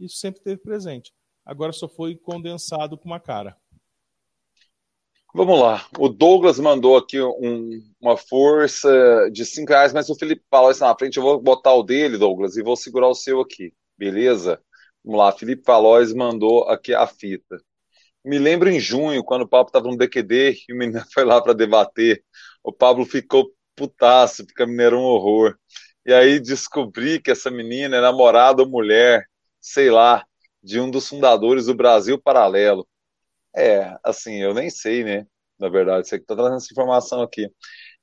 [0.00, 1.12] isso sempre teve presente.
[1.44, 3.54] Agora só foi condensado com uma cara.
[5.34, 5.86] Vamos lá.
[5.98, 8.88] O Douglas mandou aqui um, uma força
[9.30, 11.18] de 5 reais, mas o Felipe isso na frente.
[11.18, 13.74] Eu vou botar o dele, Douglas, e vou segurar o seu aqui.
[13.96, 14.62] Beleza?
[15.04, 15.32] Vamos lá.
[15.32, 17.62] Felipe Falóis mandou aqui a fita.
[18.28, 21.40] Me lembro em junho, quando o Pablo estava no DQD e o menino foi lá
[21.42, 22.22] para debater.
[22.62, 25.56] O Pablo ficou putaço, porque a menina era um horror.
[26.06, 29.24] E aí descobri que essa menina é namorada ou mulher
[29.60, 30.24] sei lá,
[30.62, 32.86] de um dos fundadores do Brasil Paralelo.
[33.56, 35.26] É, assim, eu nem sei, né?
[35.58, 37.50] Na verdade, você que está trazendo essa informação aqui.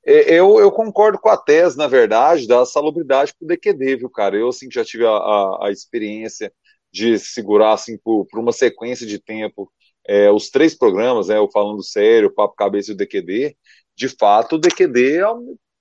[0.06, 4.10] É, eu, eu, concordo com a tese, na verdade, da salubridade para o DQD, viu,
[4.10, 4.36] cara?
[4.36, 6.52] Eu, assim, já tive a, a, a experiência
[6.92, 9.72] de segurar, assim, por, por uma sequência de tempo,
[10.08, 13.56] é, os três programas, né, o Falando Sério, o Papo Cabeça e o DQD,
[13.96, 15.26] de fato, o DQD é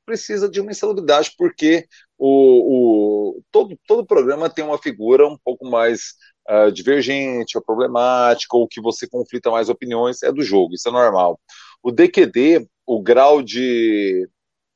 [0.06, 5.68] precisa de uma insalubridade, porque o, o, todo, todo programa tem uma figura um pouco
[5.68, 6.14] mais
[6.48, 10.92] uh, divergente, ou problemática, ou que você conflita mais opiniões, é do jogo, isso é
[10.92, 11.40] normal.
[11.82, 14.30] O DQD, o grau de,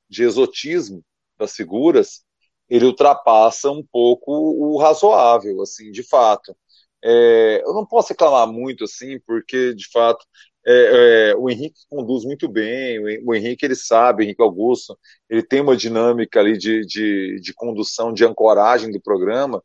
[0.09, 1.03] de exotismo
[1.37, 2.23] das figuras,
[2.69, 6.55] ele ultrapassa um pouco o razoável, assim, de fato.
[7.03, 10.25] É, eu não posso reclamar muito, assim, porque, de fato,
[10.65, 14.97] é, é, o Henrique conduz muito bem, o Henrique ele sabe, o Henrique Augusto,
[15.29, 19.63] ele tem uma dinâmica ali de, de, de condução, de ancoragem do programa,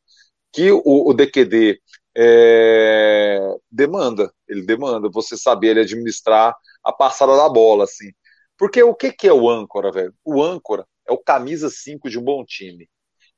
[0.53, 1.81] que o, o DQD
[2.17, 8.11] é, demanda, ele demanda, você saber ele administrar a passada da bola, assim.
[8.57, 10.15] Porque o que, que é o âncora, velho?
[10.25, 12.89] O âncora é o camisa 5 de um bom time.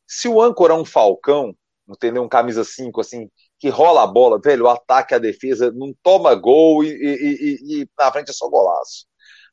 [0.06, 1.56] Se o âncora é um falcão,
[1.88, 2.22] entendeu?
[2.22, 6.35] Um camisa 5, assim, que rola a bola, velho, o ataque, a defesa, não toma
[6.35, 9.07] gol e, e, e, e na frente é só golaço.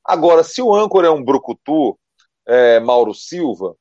[0.04, 1.98] Agora, se o âncora é um brucutu,
[2.46, 3.76] é, Mauro Silva,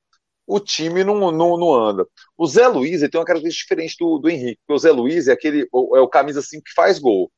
[0.46, 2.06] o time não, não, não anda.
[2.36, 5.32] O Zé Luiz tem uma característica diferente do, do Henrique, porque o Zé Luiz é
[5.32, 7.30] aquele é o camisa assim que faz gol.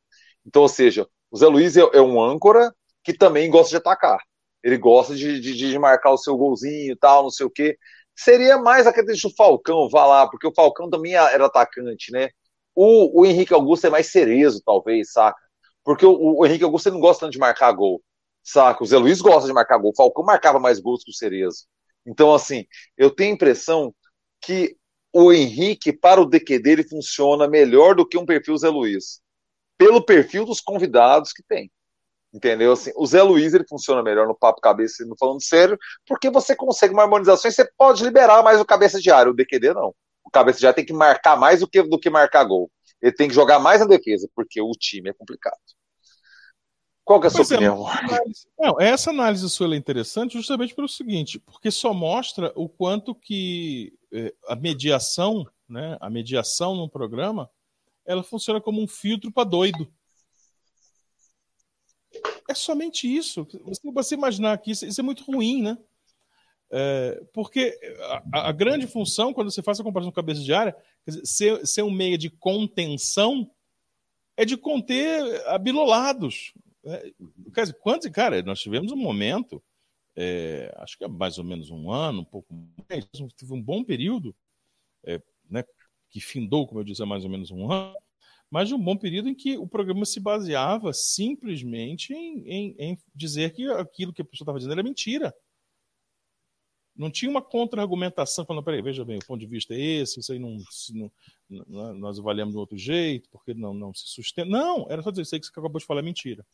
[0.46, 4.18] Então, ou seja, o Zé Luiz é, é um âncora que também gosta de atacar.
[4.62, 7.76] Ele gosta de, de, de marcar o seu golzinho e tal, não sei o quê.
[8.16, 12.30] Seria mais aquele do Falcão, vá lá, porque o Falcão também era atacante, né?
[12.74, 15.38] O, o Henrique Augusto é mais cerezo, talvez, saca?
[15.84, 18.02] Porque o, o Henrique Augusto não gosta tanto de marcar gol,
[18.42, 18.82] saca?
[18.82, 19.92] O Zé Luiz gosta de marcar gol.
[19.92, 21.66] O Falcão marcava mais gols que o Cerezo.
[22.06, 23.94] Então, assim, eu tenho a impressão
[24.40, 24.76] que
[25.12, 29.20] o Henrique, para o DQ dele, funciona melhor do que um perfil Zé Luiz.
[29.78, 31.70] Pelo perfil dos convidados que tem.
[32.32, 32.72] Entendeu?
[32.72, 36.56] Assim, o Zé Luiz ele funciona melhor no papo cabeça no falando sério, porque você
[36.56, 39.10] consegue uma harmonização e você pode liberar mais o cabeça de.
[39.10, 39.94] O DQD não
[40.34, 42.70] cabeça já tem que marcar mais do que, do que marcar gol.
[43.00, 45.58] Ele tem que jogar mais na defesa, porque o time é complicado.
[47.04, 47.86] Qual que é a sua pois é, opinião?
[47.90, 53.14] É, não, essa análise sua é interessante justamente pelo seguinte, porque só mostra o quanto
[53.14, 57.50] que é, a mediação, né, a mediação no programa,
[58.06, 59.92] ela funciona como um filtro para doido.
[62.48, 63.46] É somente isso.
[63.64, 65.78] Você, você imaginar que isso, isso é muito ruim, né?
[66.70, 67.78] É, porque
[68.32, 70.76] a, a, grande função, quando você faz a comparação com cabeça de área,
[71.22, 73.50] ser, ser um meio de contenção
[74.36, 76.52] é de conter abilolados.
[76.84, 77.12] É,
[77.54, 79.62] quer dizer, cara, nós tivemos um momento,
[80.16, 82.52] é, acho que é mais ou menos um ano, um pouco
[82.88, 84.34] mais, teve um bom período,
[85.04, 85.64] é, né,
[86.10, 87.94] que findou, como eu disse, há mais ou menos um ano,
[88.50, 92.98] mas de um bom período em que o programa se baseava simplesmente em, em, em
[93.14, 95.34] dizer que aquilo que a pessoa estava dizendo era mentira.
[96.96, 100.32] Não tinha uma contra-argumentação falando, peraí, veja bem, o ponto de vista é esse, isso
[100.32, 100.56] aí não,
[101.50, 104.48] não, nós avaliamos de outro jeito, porque não, não se sustenta.
[104.48, 106.46] Não, era só dizer, isso aí que você acabou de falar é mentira.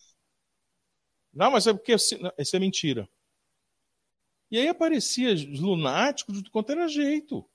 [1.33, 3.09] Não, mas é porque isso é mentira.
[4.50, 7.48] E aí aparecia lunáticos de quanto era jeito.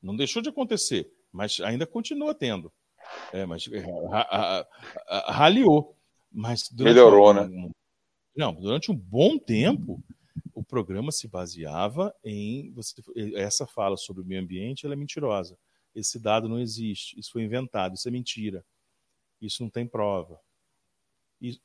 [0.00, 2.72] Não deixou de acontecer, mas ainda continua tendo.
[3.32, 3.82] É, mas é,
[5.28, 5.96] raliou.
[6.30, 7.70] Mas Melhorou, um, né?
[8.36, 10.02] Não, durante um bom tempo,
[10.54, 12.72] o programa se baseava em.
[12.72, 13.02] Você,
[13.34, 15.58] essa fala sobre o meio ambiente ela é mentirosa.
[15.94, 17.18] Esse dado não existe.
[17.18, 17.94] Isso foi inventado.
[17.94, 18.64] Isso é mentira.
[19.40, 20.40] Isso não tem prova.
[21.40, 21.60] Isso,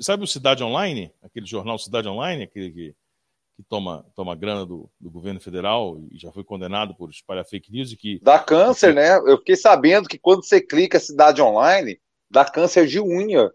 [0.00, 1.12] sabe o Cidade Online?
[1.22, 2.96] Aquele jornal Cidade Online, aquele que
[3.56, 7.70] que toma, toma grana do, do governo federal e já foi condenado por espalhar fake
[7.70, 8.20] news e que.
[8.22, 9.16] Dá câncer, né?
[9.18, 13.50] Eu fiquei sabendo que quando você clica cidade online, dá câncer de unha.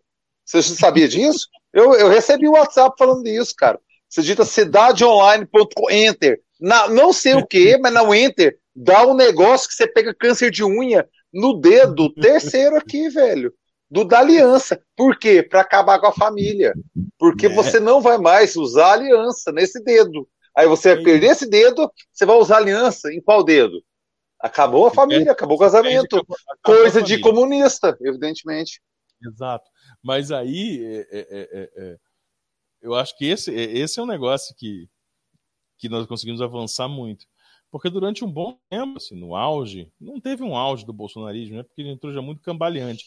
[0.50, 1.48] Você sabia disso?
[1.74, 3.80] eu, eu recebi o um WhatsApp falando disso, cara.
[4.08, 6.42] Você digita cidadeonline.com, enter.
[6.60, 8.58] Na, não sei o que, mas não enter.
[8.76, 13.54] Dá um negócio que você pega câncer de unha no dedo terceiro aqui, velho
[13.90, 14.82] do da aliança.
[14.96, 15.42] Por quê?
[15.42, 16.74] Para acabar com a família.
[17.18, 17.50] Porque é.
[17.50, 20.28] você não vai mais usar aliança nesse dedo.
[20.56, 23.82] Aí você vai perder esse dedo, você vai usar aliança em qual dedo?
[24.40, 26.26] Acabou a família, acabou o casamento.
[26.64, 28.82] Coisa de comunista, evidentemente.
[29.26, 29.66] Exato.
[30.02, 32.00] Mas aí é, é, é, é,
[32.82, 34.90] eu acho que esse, esse é um negócio que,
[35.78, 37.28] que nós conseguimos avançar muito.
[37.72, 41.64] Porque durante um bom tempo, assim, no auge, não teve um auge do bolsonarismo, né?
[41.64, 43.06] porque ele entrou já muito cambaleante.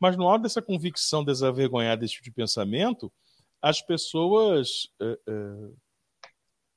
[0.00, 3.12] Mas no alto dessa convicção desavergonhada desse tipo de pensamento,
[3.60, 5.70] as pessoas é, é,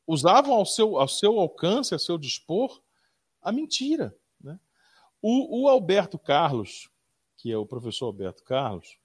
[0.05, 2.81] usavam ao seu, ao seu alcance, a seu dispor,
[3.41, 4.15] a mentira.
[4.41, 4.59] Né?
[5.21, 6.89] O, o, Alberto Carlos,
[7.37, 8.97] que é o professor Alberto Carlos,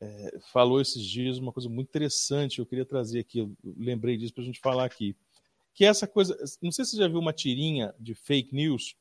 [0.00, 4.34] é, falou esses dias uma coisa muito interessante, eu queria trazer aqui, eu lembrei disso
[4.34, 5.16] para a gente falar aqui.
[5.72, 8.96] Que é essa coisa, não sei se você já viu uma tirinha de fake news,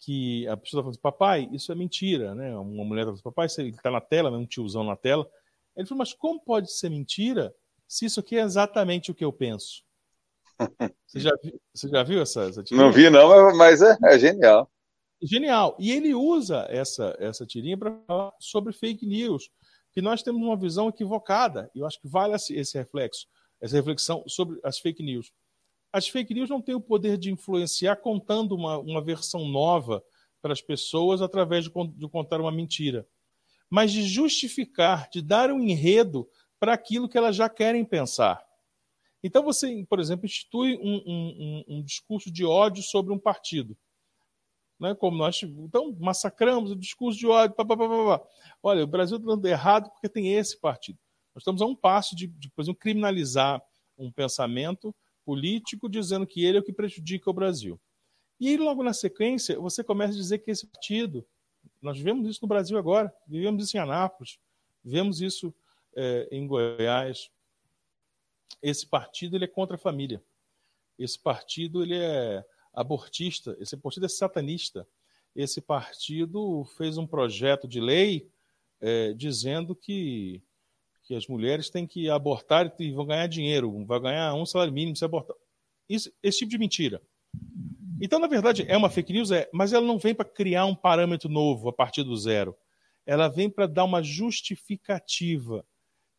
[0.00, 2.54] que a pessoa está falando assim, papai, isso é mentira, né?
[2.56, 4.36] Uma mulher está falando, papai, ele está na tela, né?
[4.36, 5.28] um tiozão na tela.
[5.76, 7.54] Ele falou, mas como pode ser mentira
[7.88, 9.82] se isso aqui é exatamente o que eu penso?
[11.06, 12.84] Você já, viu, você já viu essa, essa tirinha?
[12.84, 14.68] Não vi não, mas é, é genial.
[15.22, 15.76] Genial.
[15.78, 19.50] E ele usa essa, essa tirinha para falar sobre fake news,
[19.94, 21.70] que nós temos uma visão equivocada.
[21.74, 23.26] E eu acho que vale esse reflexo,
[23.60, 25.32] essa reflexão sobre as fake news
[25.94, 30.02] as fake news não têm o poder de influenciar contando uma, uma versão nova
[30.42, 33.06] para as pessoas através de, de contar uma mentira,
[33.70, 36.28] mas de justificar, de dar um enredo
[36.58, 38.44] para aquilo que elas já querem pensar.
[39.22, 43.78] Então você, por exemplo, institui um, um, um, discurso de ódio sobre um partido.
[44.78, 44.94] Né?
[44.94, 47.54] Como nós então, massacramos o discurso de ódio.
[47.54, 48.22] Pá, pá, pá,
[48.62, 50.98] Olha, o Brasil está dando errado porque tem esse partido.
[51.34, 53.62] Nós estamos a um passo de, de por exemplo, criminalizar
[53.98, 57.80] um pensamento político dizendo que ele é o que prejudica o Brasil.
[58.38, 61.26] E logo na sequência, você começa a dizer que esse partido,
[61.80, 64.38] nós vemos isso no Brasil agora, vivemos isso em Anápolis,
[64.84, 65.54] vemos isso
[65.96, 67.30] é, em Goiás.
[68.62, 70.22] Esse partido ele é contra a família.
[70.98, 73.56] Esse partido ele é abortista.
[73.60, 74.86] Esse partido é satanista.
[75.34, 78.28] Esse partido fez um projeto de lei
[78.80, 80.42] é, dizendo que
[81.04, 84.96] que as mulheres têm que abortar e vão ganhar dinheiro, vai ganhar um salário mínimo
[84.96, 85.36] se abortar.
[85.88, 87.00] Isso, esse tipo de mentira.
[88.00, 90.74] Então, na verdade, é uma fake news, é, mas ela não vem para criar um
[90.74, 92.56] parâmetro novo a partir do zero.
[93.06, 95.64] Ela vem para dar uma justificativa.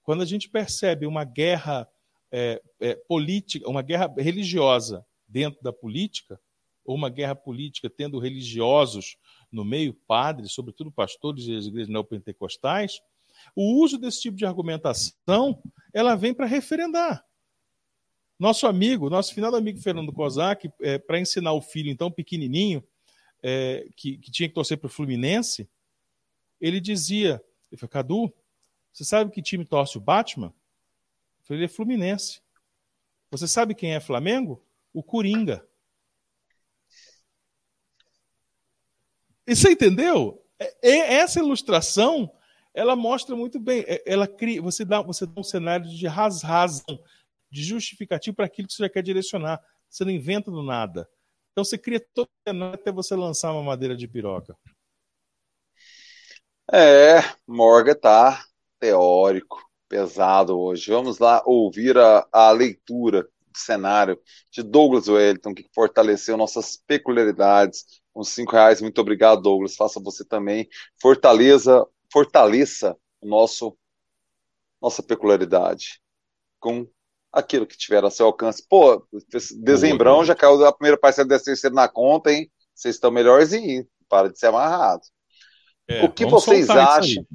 [0.04, 1.90] Quando a gente percebe uma guerra
[2.32, 6.40] é, é, política, uma guerra religiosa dentro da política,
[6.86, 9.18] ou uma guerra política tendo religiosos
[9.52, 13.02] no meio, padres, sobretudo pastores das igrejas neopentecostais,
[13.56, 15.62] o uso desse tipo de argumentação,
[15.94, 17.26] ela vem para referendar.
[18.38, 22.84] Nosso amigo, nosso finado amigo Fernando Kozak, é, para ensinar o filho, então, pequenininho,
[23.42, 25.70] é, que, que, tinha que torcer para o Fluminense,
[26.60, 28.34] ele dizia, ele falou, Cadu,
[28.92, 30.48] você sabe que time torce o Batman?
[30.48, 32.42] Eu falei, ele é Fluminense.
[33.32, 34.64] Você sabe quem é Flamengo?
[34.94, 35.66] O Coringa.
[39.48, 40.44] E você entendeu?
[40.60, 42.32] É, é essa ilustração
[42.76, 43.86] ela mostra muito bem.
[43.88, 46.84] É, ela cria, você dá, você dá um cenário de razão,
[47.50, 49.64] de justificativo para aquilo que você já quer direcionar.
[49.90, 51.10] Você não inventa do nada.
[51.52, 54.58] Então você cria todo o cenário até você lançar uma madeira de piroca.
[56.72, 58.44] É, Morgan tá
[58.78, 60.92] teórico, pesado hoje.
[60.92, 68.02] Vamos lá ouvir a, a leitura cenário de Douglas Wellington, que fortaleceu nossas peculiaridades.
[68.16, 69.76] Uns cinco reais, muito obrigado, Douglas.
[69.76, 70.70] Faça você também.
[71.02, 73.78] Fortaleza, fortaleça o nosso
[74.82, 76.00] nossa peculiaridade
[76.60, 76.88] com
[77.32, 78.64] aquilo que tiver a seu alcance.
[78.68, 79.06] Pô,
[79.58, 82.50] dezembrão já caiu a primeira parcela dessa terceira na conta, hein?
[82.74, 85.02] Vocês estão melhores e para de ser amarrado.
[85.88, 87.26] É, o que vocês acham?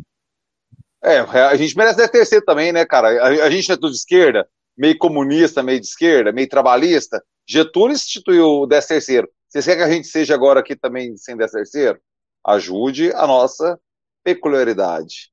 [1.02, 3.08] É, a gente merece 13 terceiro também, né, cara?
[3.22, 7.22] A, a, gente não é tudo de esquerda, meio comunista, meio de esquerda, meio trabalhista.
[7.46, 9.28] Getúlio instituiu o 13 terceiro.
[9.50, 12.00] Vocês querem que a gente seja agora aqui também sem 13 terceiro?
[12.44, 13.80] Ajude a nossa
[14.22, 15.32] peculiaridade.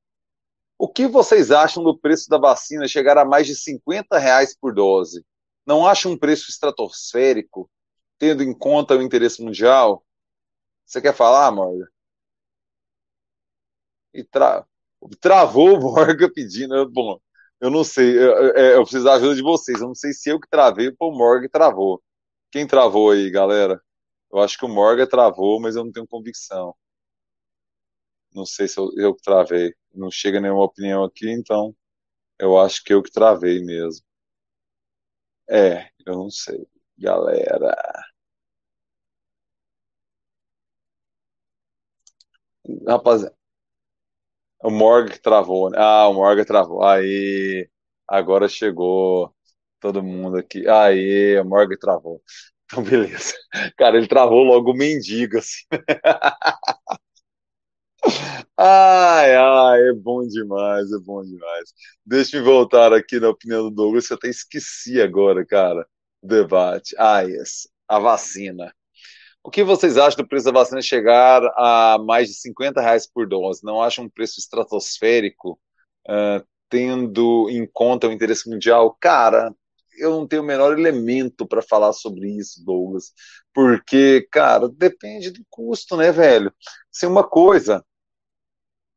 [0.75, 4.73] O que vocês acham do preço da vacina chegar a mais de 50 reais por
[4.73, 5.23] dose?
[5.67, 7.69] Não acham um preço estratosférico,
[8.17, 10.03] tendo em conta o interesse mundial?
[10.83, 11.85] Você quer falar, Morgan?
[14.13, 14.65] E tra...
[15.21, 16.89] Travou o Morgan pedindo.
[16.89, 17.19] Bom,
[17.61, 19.79] eu não sei, eu, eu, preciso da ajuda de vocês.
[19.79, 22.01] Eu não sei se eu que travei ou o Morgan travou.
[22.51, 23.79] Quem travou aí, galera?
[24.31, 26.73] Eu acho que o Morgan travou, mas eu não tenho convicção.
[28.33, 29.73] Não sei se eu, travei.
[29.93, 31.75] Não chega nenhuma opinião aqui, então
[32.39, 34.05] eu acho que eu que travei mesmo.
[35.49, 36.67] É, eu não sei.
[36.97, 37.75] Galera.
[42.87, 43.35] Rapaziada.
[44.63, 45.77] O Morgan travou, né?
[45.79, 46.83] Ah, o Morgan travou.
[46.83, 47.69] Aí,
[48.07, 49.33] agora chegou
[49.79, 50.67] todo mundo aqui.
[50.67, 52.21] Aí, o Morgan travou.
[52.71, 53.33] Então, beleza.
[53.77, 55.63] Cara, ele travou logo o mendigo, assim.
[58.57, 61.73] Ai, ai, é bom demais, é bom demais.
[62.05, 65.87] Deixa eu voltar aqui na opinião do Douglas, que eu até esqueci agora, cara,
[66.21, 66.95] o debate.
[66.97, 68.73] Ah, yes, a vacina.
[69.43, 73.27] O que vocês acham do preço da vacina chegar a mais de 50 reais por
[73.27, 73.63] dose?
[73.63, 75.59] Não acham um preço estratosférico,
[76.09, 78.95] uh, tendo em conta o interesse mundial?
[79.01, 79.53] Cara,
[79.97, 83.13] eu não tenho o menor elemento para falar sobre isso, Douglas,
[83.53, 86.53] porque, cara, depende do custo, né, velho?
[86.91, 87.83] Se uma coisa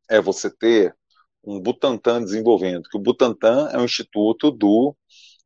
[0.08, 0.94] é você ter
[1.44, 4.94] um Butantan desenvolvendo, que o Butantan é um instituto do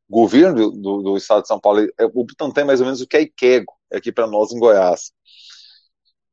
[0.09, 1.81] governo do, do estado de São Paulo.
[1.97, 4.51] É, o Butantan é mais ou menos o que é Iquego, é aqui para nós
[4.51, 5.11] em Goiás.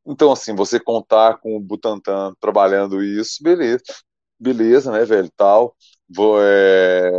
[0.07, 3.83] Então, assim, você contar com o Butantan trabalhando isso, beleza,
[4.39, 5.77] beleza, né, velho, tal,
[6.09, 7.11] vou, é,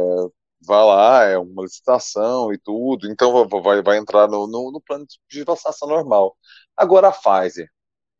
[0.65, 5.05] vai lá, é uma licitação e tudo, então vai, vai entrar no, no, no plano
[5.29, 6.37] de vacinação normal.
[6.75, 7.69] Agora, a Pfizer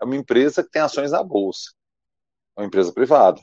[0.01, 1.71] é uma empresa que tem ações na Bolsa
[2.56, 3.41] uma empresa privada.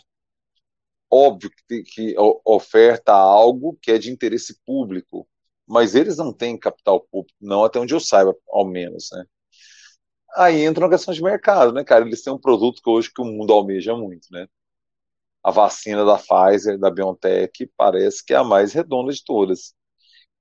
[1.10, 5.28] Óbvio que, que oferta algo que é de interesse público,
[5.66, 9.24] mas eles não têm capital público, não até onde eu saiba, ao menos, né?
[10.36, 12.06] Aí entra uma questão de mercado, né, cara?
[12.06, 14.46] Eles têm um produto que hoje que o mundo almeja muito, né?
[15.42, 19.74] A vacina da Pfizer, da BioNTech, parece que é a mais redonda de todas.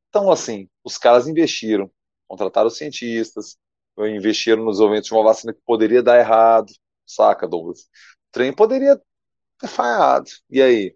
[0.10, 1.90] Então, assim, os caras investiram,
[2.28, 3.58] contrataram cientistas,
[3.98, 6.72] investiram nos desenvolvimento de uma vacina que poderia dar errado,
[7.06, 7.90] saca, Douglas?
[8.32, 9.00] trem poderia
[9.60, 10.30] ter falhado.
[10.50, 10.96] E aí?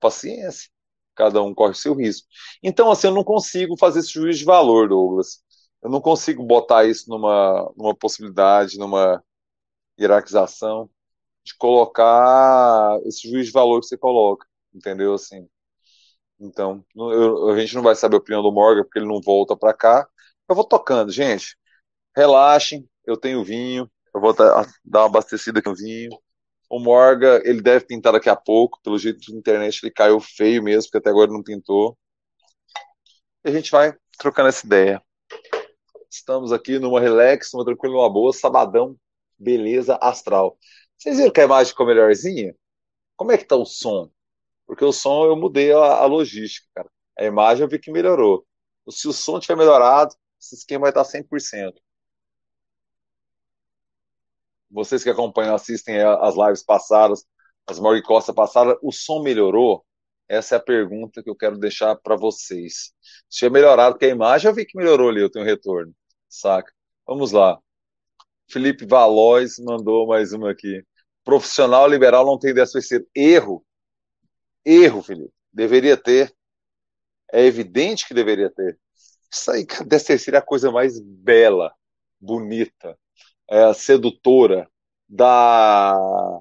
[0.00, 0.70] Paciência.
[1.14, 2.26] Cada um corre seu risco.
[2.62, 5.42] Então, assim, eu não consigo fazer esse juízo de valor, Douglas.
[5.82, 9.22] Eu não consigo botar isso numa, numa possibilidade, numa
[9.98, 10.90] hierarquização,
[11.50, 14.46] de colocar esse juízo de valor que você coloca.
[14.74, 15.14] Entendeu?
[15.14, 15.48] Assim.
[16.38, 19.56] Então, eu, a gente não vai saber a opinião do Morgan, porque ele não volta
[19.56, 20.08] para cá.
[20.48, 21.56] Eu vou tocando, gente.
[22.16, 26.10] Relaxem, eu tenho vinho, eu vou dar uma abastecida no vinho.
[26.68, 28.80] O Morga, ele deve pintar daqui a pouco.
[28.82, 31.98] Pelo jeito da internet, ele caiu feio mesmo, porque até agora não pintou.
[33.44, 35.02] E a gente vai trocando essa ideia.
[36.08, 38.96] Estamos aqui numa relax, numa tranquila, numa boa, sabadão,
[39.38, 40.56] beleza astral.
[41.00, 42.54] Vocês viram que a imagem ficou melhorzinha?
[43.16, 44.10] Como é que tá o som?
[44.66, 46.90] Porque o som eu mudei a, a logística, cara.
[47.18, 48.46] A imagem eu vi que melhorou.
[48.88, 51.74] Se o som tiver melhorado, esse esquema vai estar 100%
[54.70, 57.26] vocês que acompanham, assistem as lives passadas,
[57.66, 59.84] as Morgue Costa passadas, o som melhorou?
[60.28, 62.92] Essa é a pergunta que eu quero deixar para vocês.
[63.28, 65.92] Se tinha melhorado, porque a imagem eu vi que melhorou ali, eu tenho retorno,
[66.28, 66.72] saca?
[67.04, 67.58] Vamos lá.
[68.48, 70.84] Felipe Valois mandou mais uma aqui.
[71.24, 73.06] Profissional liberal não tem DSPC.
[73.14, 73.64] Erro.
[74.64, 75.32] Erro, Felipe.
[75.52, 76.34] Deveria ter.
[77.32, 78.78] É evidente que deveria ter.
[79.30, 81.72] Isso aí, DSPC é a coisa mais bela,
[82.20, 82.98] bonita,
[83.48, 84.68] é, sedutora
[85.08, 86.40] da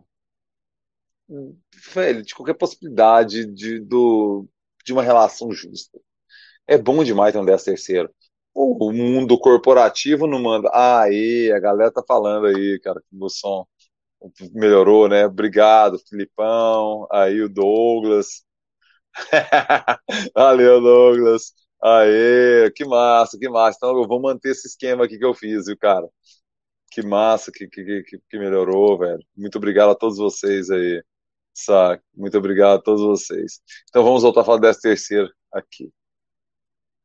[1.93, 4.47] velho, de qualquer possibilidade de, do,
[4.83, 5.99] de uma relação justa.
[6.67, 8.13] É bom demais ter um 10 terceiro.
[8.53, 10.69] O mundo corporativo não manda.
[10.73, 13.65] Ah, aí, a galera tá falando aí, cara, que o som
[14.53, 15.25] melhorou, né?
[15.25, 17.07] Obrigado, Filipão.
[17.11, 18.43] Aí o Douglas.
[20.35, 21.53] Valeu, Douglas.
[21.81, 23.77] Aê, que massa, que massa.
[23.77, 26.07] Então eu vou manter esse esquema aqui que eu fiz, viu, cara?
[26.91, 29.23] Que massa que, que, que, que melhorou, velho.
[29.37, 31.03] Muito obrigado a todos vocês aí.
[31.53, 32.03] Saca?
[32.15, 33.61] Muito obrigado a todos vocês.
[33.89, 35.91] Então vamos voltar a falar dessa terceira aqui.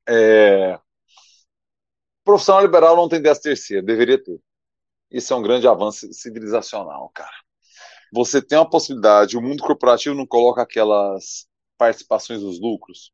[0.09, 0.79] É...
[2.25, 4.39] Profissional liberal não tem décimo terceiro, deveria ter.
[5.11, 7.31] Isso é um grande avanço civilizacional, cara.
[8.13, 11.47] Você tem uma possibilidade, o mundo corporativo não coloca aquelas
[11.79, 13.13] participações dos lucros.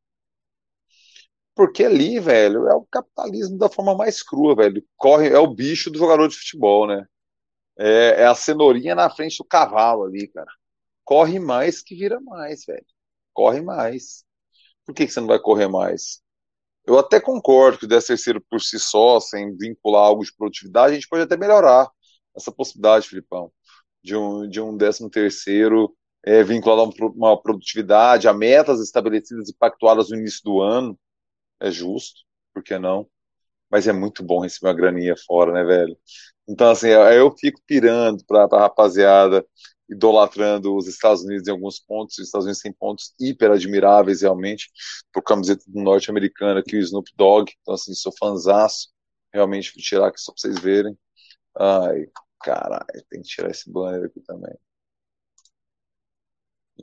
[1.54, 4.84] Porque ali, velho, é o capitalismo da forma mais crua, velho.
[4.96, 7.06] Corre, é o bicho do jogador de futebol, né?
[7.78, 10.50] É, é a cenourinha na frente do cavalo ali, cara.
[11.04, 12.86] Corre mais que vira mais, velho.
[13.34, 14.24] Corre mais.
[14.86, 16.22] Por que, que você não vai correr mais?
[16.86, 20.92] Eu até concordo que o 10 terceiro por si só, sem vincular algo de produtividade,
[20.92, 21.88] a gente pode até melhorar
[22.36, 23.52] essa possibilidade, Filipão,
[24.02, 29.54] de um, de um 13 terceiro é, vinculado a uma produtividade, a metas estabelecidas e
[29.56, 30.98] pactuadas no início do ano,
[31.60, 32.22] é justo,
[32.54, 33.08] por que não?
[33.70, 35.96] Mas é muito bom receber uma graninha fora, né, velho?
[36.48, 39.46] Então, assim, eu fico pirando pra, pra rapaziada
[39.90, 42.18] idolatrando os Estados Unidos em alguns pontos.
[42.18, 44.70] Os Estados Unidos têm pontos hiper admiráveis, realmente.
[45.12, 47.52] Por camiseta do norte-americano aqui, o Snoop Dogg.
[47.60, 48.88] Então, assim, sou fanzaço.
[49.32, 50.96] Realmente, vou tirar aqui só pra vocês verem.
[51.58, 52.06] Ai,
[52.40, 54.54] caralho, tem que tirar esse banner aqui também.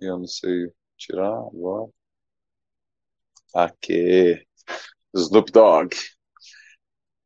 [0.02, 1.90] Eu não sei tirar agora.
[3.54, 4.46] Aqui.
[5.16, 5.96] Snoop Dogg.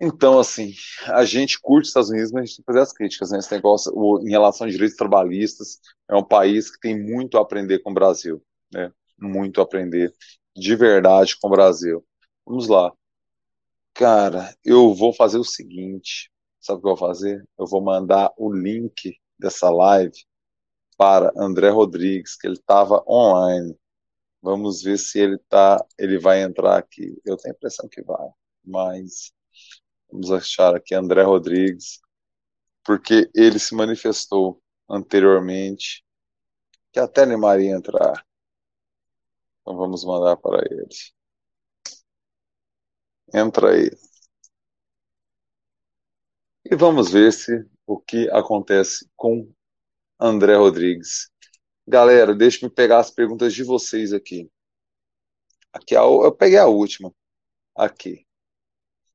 [0.04, 0.74] Então, assim,
[1.10, 3.40] a gente curte os Estados Unidos, mas a gente tem que fazer as críticas, né?
[3.52, 5.80] Negócio, o, em relação a direitos trabalhistas,
[6.10, 8.44] é um país que tem muito a aprender com o Brasil,
[8.74, 8.92] né?
[9.20, 10.12] Muito a aprender
[10.56, 12.04] de verdade com o Brasil.
[12.44, 12.92] Vamos lá.
[13.94, 17.48] Cara, eu vou fazer o seguinte, sabe o que eu vou fazer?
[17.60, 20.18] Eu vou mandar o link dessa live
[20.98, 23.78] para André Rodrigues, que ele estava online.
[24.42, 27.16] Vamos ver se ele tá, ele vai entrar aqui.
[27.26, 28.30] Eu tenho a impressão que vai,
[28.66, 29.32] mas
[30.12, 32.02] Vamos achar aqui André Rodrigues,
[32.84, 36.04] porque ele se manifestou anteriormente
[36.92, 38.26] que até animaria entrar.
[39.62, 40.90] Então vamos mandar para ele.
[43.34, 43.90] Entra aí.
[46.66, 49.50] E vamos ver se o que acontece com
[50.20, 51.30] André Rodrigues.
[51.88, 54.50] Galera, deixe-me pegar as perguntas de vocês aqui.
[55.74, 57.14] Aqui eu peguei a última.
[57.76, 58.26] Aqui.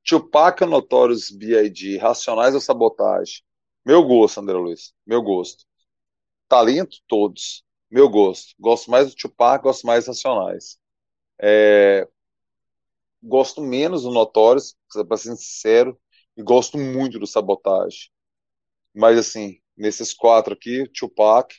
[0.06, 3.42] Tupac, Notorious B.I.G., Racionais ou Sabotagem?
[3.84, 4.94] Meu gosto, André Luiz.
[5.04, 5.64] Meu gosto.
[6.48, 7.64] Talento, todos.
[7.90, 8.54] Meu gosto.
[8.58, 10.78] Gosto mais do Tupac, gosto mais dos Racionais.
[11.40, 12.08] É...
[13.20, 14.76] Gosto menos do Notorious,
[15.08, 16.00] para ser sincero,
[16.36, 18.08] e gosto muito do Sabotagem.
[18.94, 21.52] Mas, assim, nesses quatro aqui, Tupac,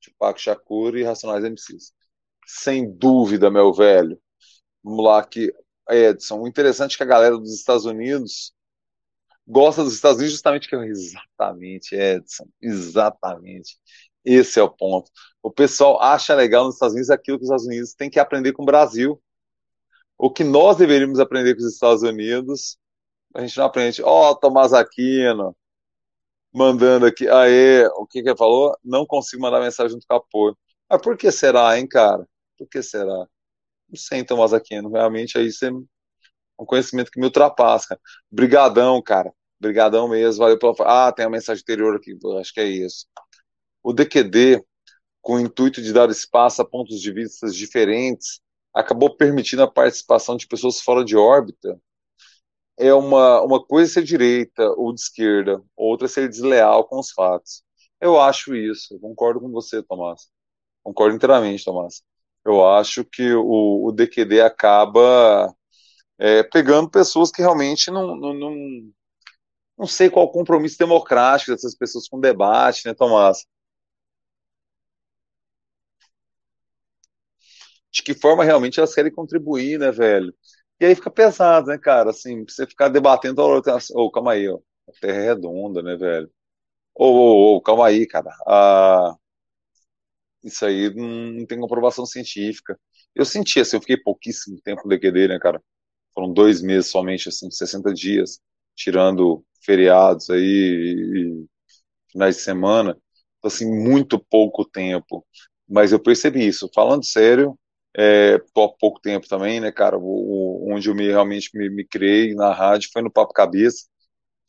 [0.00, 1.92] Tupac Shakur e Racionais MCs.
[2.46, 4.20] Sem dúvida, meu velho.
[4.84, 5.52] Vamos lá, que
[5.90, 8.52] Edson, o interessante é que a galera dos Estados Unidos
[9.46, 13.78] gosta dos Estados Unidos justamente que exatamente, Edson, exatamente.
[14.24, 15.10] Esse é o ponto.
[15.42, 18.52] O pessoal acha legal nos Estados Unidos aquilo que os Estados Unidos têm que aprender
[18.52, 19.20] com o Brasil.
[20.18, 22.78] O que nós deveríamos aprender com os Estados Unidos,
[23.34, 24.02] a gente não aprende.
[24.02, 25.56] Ó, oh, Tomás Aquino,
[26.52, 27.28] mandando aqui.
[27.28, 28.76] Aê, o que que ele falou?
[28.84, 30.58] Não consigo mandar mensagem junto com apoio.
[30.90, 32.26] Mas por que será, hein, cara?
[32.58, 33.26] Por que será?
[33.94, 34.90] Sei, Tomás Aquino.
[34.90, 37.98] Realmente aí você é um conhecimento que me ultrapassa.
[38.30, 39.32] Brigadão, cara.
[39.60, 40.40] Brigadão mesmo.
[40.42, 40.74] Valeu pela.
[41.08, 42.16] Ah, tem a mensagem anterior aqui.
[42.40, 43.06] Acho que é isso.
[43.82, 44.64] O DQD,
[45.22, 48.40] com o intuito de dar espaço a pontos de vista diferentes,
[48.74, 51.80] acabou permitindo a participação de pessoas fora de órbita.
[52.78, 57.62] É uma, uma coisa ser direita ou de esquerda, outra ser desleal com os fatos.
[58.00, 58.98] Eu acho isso.
[59.00, 60.28] Concordo com você, Tomás.
[60.84, 62.02] Concordo inteiramente, Tomás
[62.44, 65.54] eu acho que o, o DQD acaba
[66.18, 68.56] é, pegando pessoas que realmente não, não, não,
[69.78, 73.46] não sei qual o compromisso democrático dessas pessoas com debate, né, Tomás?
[77.92, 80.34] De que forma realmente elas querem contribuir, né, velho?
[80.80, 82.10] E aí fica pesado, né, cara?
[82.10, 83.60] Assim, você ficar debatendo, ô,
[83.94, 84.58] oh, calma aí, ó.
[84.88, 86.30] A terra é redonda, né, velho?
[86.94, 88.30] Ô, oh, oh, calma aí, cara.
[88.46, 89.14] Ah,
[90.44, 92.78] isso aí não tem comprovação científica.
[93.14, 95.62] Eu senti, assim, eu fiquei pouquíssimo tempo no DQD, né, cara?
[96.14, 98.40] Foram dois meses somente, assim, 60 dias,
[98.76, 101.46] tirando feriados aí
[102.10, 102.96] finais de semana.
[103.38, 105.26] Então, assim, muito pouco tempo.
[105.68, 106.70] Mas eu percebi isso.
[106.74, 107.58] Falando sério,
[107.96, 109.98] é, pouco tempo também, né, cara?
[109.98, 113.86] O, onde eu me, realmente me, me criei na rádio foi no Papo Cabeça.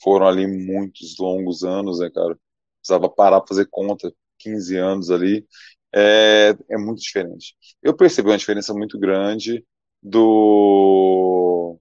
[0.01, 2.37] Foram ali muitos longos anos, né, cara?
[2.81, 5.45] Precisava parar para fazer conta, 15 anos ali
[5.93, 7.55] é, é muito diferente.
[7.81, 9.65] Eu percebi uma diferença muito grande
[10.01, 11.79] do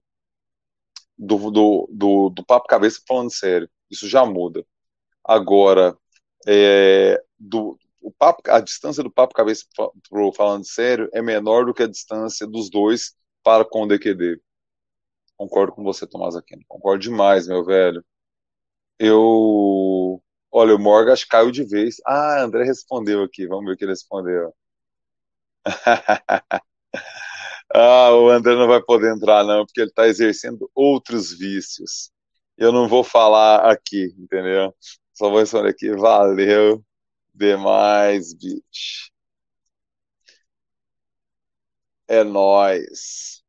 [1.17, 3.69] do, do, do, do papo cabeça falando sério.
[3.91, 4.65] Isso já muda.
[5.23, 5.97] Agora,
[6.47, 9.65] é, do, o papo, a distância do papo cabeça
[10.09, 14.41] pro falando sério é menor do que a distância dos dois para com o DQD.
[15.37, 16.63] Concordo com você, Tomás Aquino.
[16.67, 18.03] Concordo demais, meu velho.
[18.97, 20.21] Eu.
[20.51, 20.79] Olha, o
[21.23, 21.97] que caiu de vez.
[22.05, 23.47] Ah, André respondeu aqui.
[23.47, 24.53] Vamos ver o que ele respondeu.
[27.73, 32.11] ah, o André não vai poder entrar, não, porque ele está exercendo outros vícios.
[32.57, 34.73] Eu não vou falar aqui, entendeu?
[35.13, 35.91] Só vou responder aqui.
[35.95, 36.83] Valeu
[37.33, 39.09] demais, bitch.
[42.07, 43.43] É nós.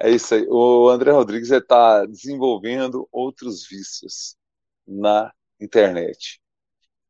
[0.00, 0.46] É isso aí.
[0.48, 4.36] O André Rodrigues está desenvolvendo outros vícios
[4.86, 5.32] na
[5.64, 6.40] internet.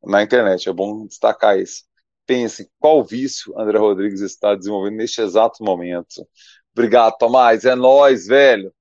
[0.05, 1.85] Na internet, é bom destacar isso.
[2.27, 6.27] Pense qual vício André Rodrigues está desenvolvendo neste exato momento.
[6.73, 7.65] Obrigado, Tomás.
[7.65, 8.73] É nós, velho.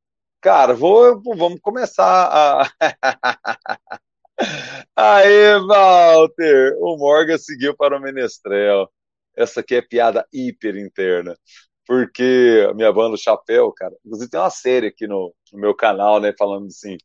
[0.41, 2.69] Cara, vou, vamos começar a.
[4.95, 6.76] Aê, Walter!
[6.80, 8.89] O Morgan seguiu para o Menestrel.
[9.36, 11.36] Essa aqui é piada hiper interna
[11.86, 15.76] porque a minha banda, o Chapéu, cara, inclusive tem uma série aqui no, no meu
[15.76, 16.97] canal, né, falando assim,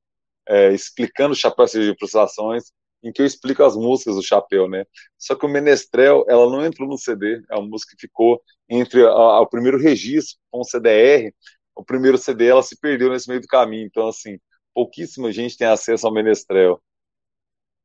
[0.49, 2.73] é, explicando o Chapéu de Frustrações,
[3.03, 4.85] em que eu explico as músicas do Chapéu, né?
[5.17, 9.05] Só que o Menestrel, ela não entrou no CD, é uma música que ficou entre
[9.05, 11.33] a, a, o primeiro registro com o CDR,
[11.77, 14.39] o primeiro CD ela se perdeu nesse meio do caminho, então assim,
[14.75, 16.83] pouquíssima gente tem acesso ao Menestrel.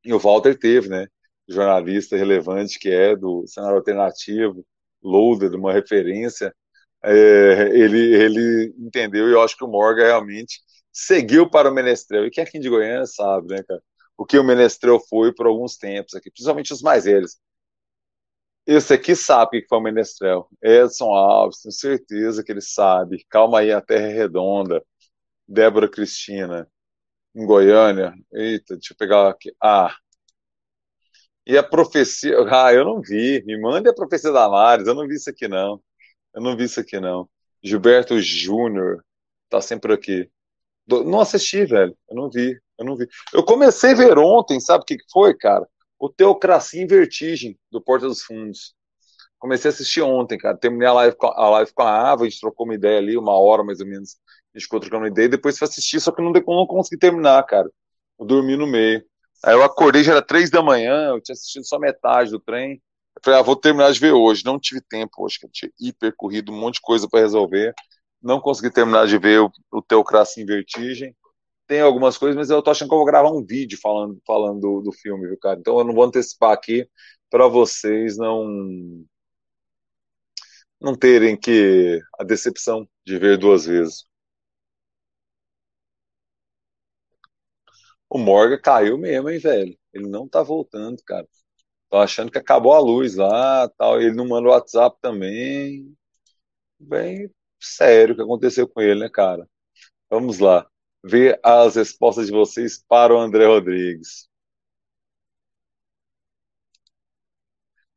[0.04, 1.08] E o Walter teve, né?
[1.48, 4.66] Jornalista relevante que é do cenário alternativo,
[5.02, 6.54] loader, uma referência,
[7.04, 10.62] é, ele, ele entendeu, e eu acho que o Morgan realmente
[10.94, 12.28] seguiu para o Menestrel.
[12.28, 13.82] E quem é aqui de Goiânia sabe, né, cara?
[14.18, 17.38] O que o Menestrel foi por alguns tempos aqui, principalmente os mais velhos.
[18.66, 20.48] Esse aqui sabe o que foi o Menestrel.
[20.62, 23.26] Edson Alves, tenho certeza que ele sabe.
[23.30, 24.84] Calma aí, a Terra é Redonda.
[25.48, 26.68] Débora Cristina,
[27.36, 28.14] em Goiânia.
[28.34, 29.54] Eita, deixa eu pegar aqui.
[29.62, 29.96] Ah.
[31.46, 32.36] E a profecia.
[32.50, 33.44] Ah, eu não vi.
[33.46, 34.88] Me mande a profecia da Maris.
[34.88, 35.82] Eu não vi isso aqui, não.
[36.34, 37.30] Eu não vi isso aqui, não.
[37.64, 39.04] Gilberto Júnior
[39.50, 40.30] tá sempre aqui.
[40.88, 41.96] Não assisti, velho.
[42.10, 42.60] Eu não vi.
[42.78, 43.08] Eu não vi.
[43.34, 45.68] Eu comecei a ver ontem, sabe o que foi, cara?
[46.00, 48.76] O Teocracia em Vertigem, do Porta dos Fundos.
[49.40, 50.58] Comecei a assistir ontem, cara.
[50.58, 52.98] Terminei a live, com a, a live com a Ava, a gente trocou uma ideia
[52.98, 54.18] ali, uma hora mais ou menos.
[54.54, 57.44] A gente ficou trocando ideia, e depois fui assistir, só que não, não consegui terminar,
[57.44, 57.70] cara.
[58.20, 59.04] Eu dormi no meio.
[59.44, 62.82] Aí eu acordei, já era três da manhã, eu tinha assistido só metade do trem.
[63.24, 64.44] Falei, ah, vou terminar de ver hoje.
[64.46, 67.74] Não tive tempo hoje, que eu tinha hiper corrido, um monte de coisa para resolver.
[68.24, 71.16] Não consegui terminar de ver o, o Teocracia em Vertigem.
[71.68, 74.60] Tem algumas coisas, mas eu tô achando que eu vou gravar um vídeo falando, falando
[74.62, 75.60] do, do filme, viu, cara?
[75.60, 76.88] Então eu não vou antecipar aqui
[77.30, 78.46] para vocês não
[80.80, 84.06] não terem que a decepção de ver duas vezes.
[88.10, 89.78] O Morgan caiu mesmo, hein, velho?
[89.94, 91.28] Ele não tá voltando, cara.
[91.90, 94.02] Tô achando que acabou a luz lá, tal.
[94.02, 95.96] Ele não manda o WhatsApp também.
[96.80, 97.30] Bem
[97.66, 99.48] sério o que aconteceu com ele, né, cara?
[100.10, 100.68] Vamos lá.
[101.04, 104.28] Ver as respostas de vocês para o André Rodrigues.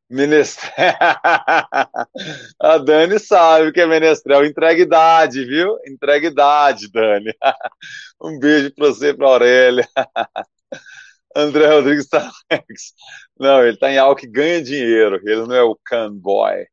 [0.09, 0.71] Menestrel.
[2.59, 4.45] A Dani sabe que é menestrel.
[4.45, 5.77] Entrega idade, viu?
[5.85, 7.33] Entrega idade, Dani.
[8.21, 9.87] Um beijo para você para Aurélia.
[11.35, 12.31] André Rodrigues está.
[13.39, 15.19] Não, ele está em algo que ganha dinheiro.
[15.23, 16.65] Ele não é o can boy.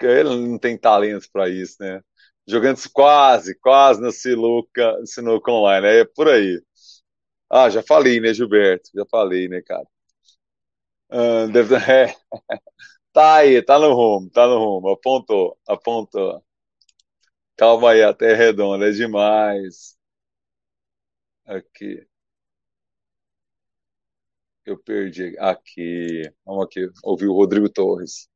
[0.00, 2.00] Ele não tem talento para isso, né?
[2.48, 5.86] Jogando quase, quase no Sinuca, Sinuca Online.
[5.86, 6.60] É por aí.
[7.50, 8.90] Ah, já falei, né, Gilberto?
[8.94, 9.86] Já falei, né, cara?
[11.10, 11.46] Ah,
[11.90, 12.14] é.
[13.12, 14.90] Tá aí, tá no rumo, tá no rumo.
[14.90, 16.42] Apontou, apontou.
[17.56, 19.96] Calma aí, a terra é redonda, é demais.
[21.46, 22.06] Aqui
[24.64, 26.22] eu perdi aqui.
[26.44, 28.28] Vamos aqui, ouvi o Rodrigo Torres.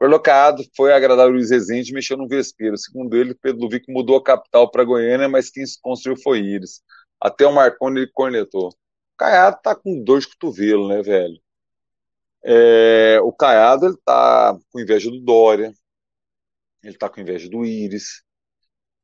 [0.00, 2.74] Colocado, foi agradar o Luiz Rezende mexeu no vespeiro.
[2.78, 6.82] Segundo ele, Pedro Luvico mudou a capital para Goiânia, mas quem se construiu foi Íris.
[7.20, 8.68] Até o Marconi ele cornetou.
[8.68, 8.74] O
[9.18, 11.38] Caiado tá com dor de cotovelo, né, velho?
[12.42, 15.70] É, o Caiado ele tá com inveja do Dória,
[16.82, 18.22] ele tá com inveja do Íris,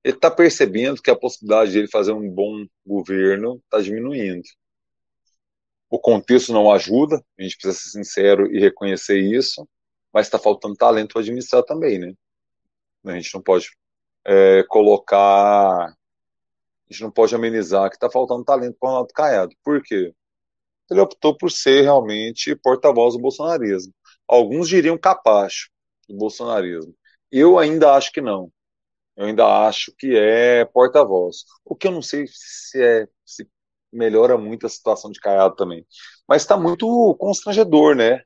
[0.03, 4.49] ele tá percebendo que a possibilidade de ele fazer um bom governo tá diminuindo
[5.89, 9.67] o contexto não ajuda, a gente precisa ser sincero e reconhecer isso,
[10.17, 12.15] mas está faltando talento para administrar também, né?
[13.05, 13.69] A gente não pode
[14.25, 15.95] é, colocar, a
[16.89, 19.55] gente não pode amenizar que está faltando talento para o Ronaldo Caiado.
[19.63, 20.15] Por quê?
[20.91, 23.93] Ele optou por ser realmente porta-voz do bolsonarismo.
[24.27, 25.69] Alguns diriam capacho
[26.09, 26.97] do bolsonarismo.
[27.31, 28.51] Eu ainda acho que não.
[29.17, 31.45] eu ainda acho que é porta-voz.
[31.63, 33.47] O que eu não sei se é se
[33.93, 35.87] melhora muito a situação de Caiado também.
[36.27, 38.23] Mas está muito constrangedor, né?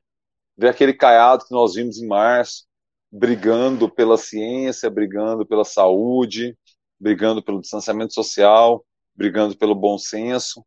[0.61, 2.67] Ver aquele Caiado que nós vimos em março,
[3.11, 6.55] brigando pela ciência, brigando pela saúde,
[6.99, 8.85] brigando pelo distanciamento social,
[9.15, 10.63] brigando pelo bom senso,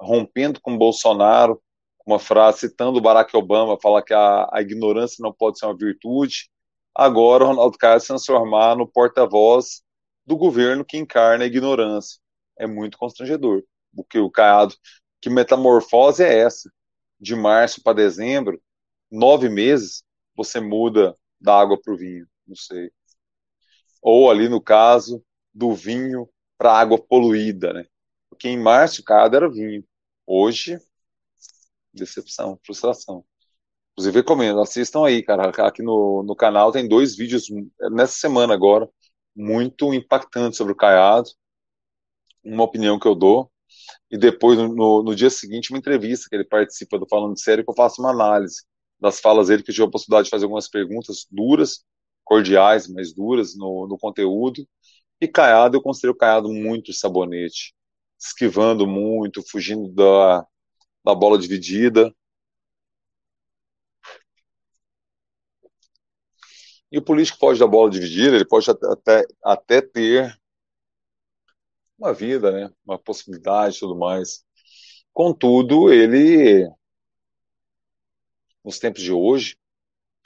[0.00, 1.60] rompendo com Bolsonaro,
[2.06, 6.48] uma frase citando Barack Obama, fala que a, a ignorância não pode ser uma virtude.
[6.94, 9.82] Agora o Ronaldo Caiado se transformar no porta-voz
[10.24, 12.20] do governo que encarna a ignorância.
[12.56, 13.64] É muito constrangedor.
[13.92, 14.76] Porque o Caiado,
[15.20, 16.70] que metamorfose é essa?
[17.18, 18.62] De março para dezembro,
[19.12, 20.02] nove meses,
[20.34, 22.90] você muda da água para o vinho, não sei.
[24.00, 25.22] Ou ali no caso
[25.54, 27.86] do vinho para água poluída, né?
[28.30, 29.84] Porque em março o Caiado era vinho.
[30.26, 30.78] Hoje
[31.92, 33.24] decepção, frustração.
[33.92, 35.50] Inclusive, recomendo, assistam aí, cara.
[35.50, 37.46] Aqui no, no canal tem dois vídeos
[37.92, 38.88] nessa semana agora,
[39.36, 41.28] muito impactantes sobre o Caiado.
[42.42, 43.52] Uma opinião que eu dou.
[44.10, 47.70] E depois, no, no dia seguinte, uma entrevista que ele participa do Falando Sério, que
[47.70, 48.62] eu faço uma análise
[49.02, 51.84] das falas dele, que tive a possibilidade de fazer algumas perguntas duras,
[52.24, 54.66] cordiais, mas duras no, no conteúdo.
[55.20, 57.74] E Caiado, eu considero Caiado muito sabonete,
[58.18, 60.46] esquivando muito, fugindo da,
[61.04, 62.14] da bola dividida.
[66.92, 70.38] E o político pode dar bola dividida, ele pode até, até ter
[71.98, 72.70] uma vida, né?
[72.84, 74.44] uma possibilidade e tudo mais.
[75.12, 76.68] Contudo, ele,
[78.64, 79.56] nos tempos de hoje,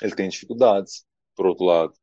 [0.00, 1.94] ele tem dificuldades, por outro lado,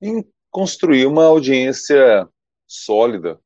[0.00, 2.28] em construir uma audiência
[2.66, 3.40] sólida,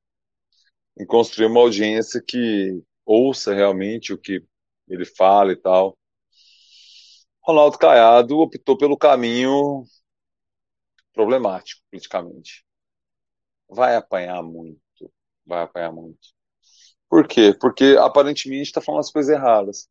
[0.99, 4.45] em construir uma audiência que ouça realmente o que
[4.89, 5.99] ele fala e tal.
[7.43, 9.85] Ronaldo Caiado optou pelo caminho
[11.13, 12.65] problemático politicamente.
[13.69, 15.13] Vai apanhar muito,
[15.47, 16.29] vai apanhar muito.
[17.09, 17.55] Por quê?
[17.59, 19.89] Porque aparentemente está falando as coisas erradas.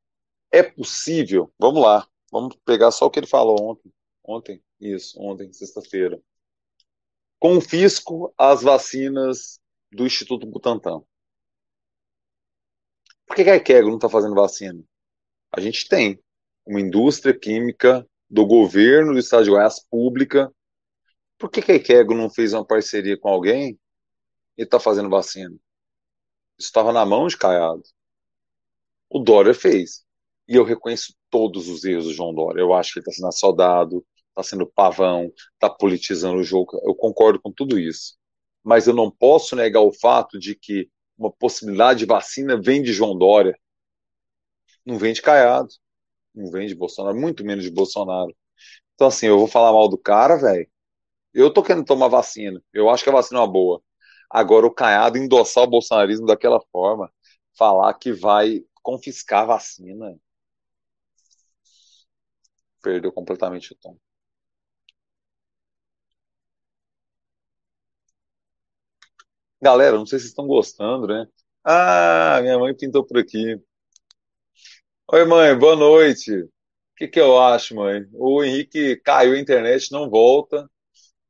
[0.51, 3.91] É possível, vamos lá, vamos pegar só o que ele falou ontem.
[4.23, 6.21] Ontem, isso, ontem, sexta-feira.
[7.39, 9.59] Confisco as vacinas
[9.91, 11.01] do Instituto Butantan.
[13.25, 14.83] Por que a Ikego não está fazendo vacina?
[15.51, 16.19] A gente tem
[16.65, 20.53] uma indústria química do governo do estado de Goiás pública.
[21.37, 23.79] Por que a Ikego não fez uma parceria com alguém
[24.57, 25.55] e está fazendo vacina?
[26.57, 27.83] Isso estava na mão de Caiado.
[29.09, 30.05] O Dória fez.
[30.47, 32.61] E eu reconheço todos os erros do João Dória.
[32.61, 36.79] Eu acho que ele está sendo assaudado, está sendo pavão, está politizando o jogo.
[36.83, 38.17] Eu concordo com tudo isso.
[38.63, 42.93] Mas eu não posso negar o fato de que uma possibilidade de vacina vem de
[42.93, 43.57] João Dória,
[44.85, 45.69] não vem de Caiado,
[46.33, 48.35] não vem de Bolsonaro, muito menos de Bolsonaro.
[48.95, 50.67] Então, assim, eu vou falar mal do cara, velho.
[51.33, 53.81] Eu tô querendo tomar vacina, eu acho que a vacina é uma boa.
[54.29, 57.11] Agora, o Caiado endossar o bolsonarismo daquela forma,
[57.57, 60.17] falar que vai confiscar a vacina,
[62.81, 63.97] perdeu completamente o tom.
[69.61, 71.25] Galera, não sei se vocês estão gostando, né?
[71.63, 73.57] Ah, minha mãe pintou por aqui.
[75.11, 76.31] Oi, mãe, boa noite.
[76.43, 76.49] O
[76.97, 78.05] que, que eu acho, mãe?
[78.13, 80.69] O Henrique caiu a internet, não volta.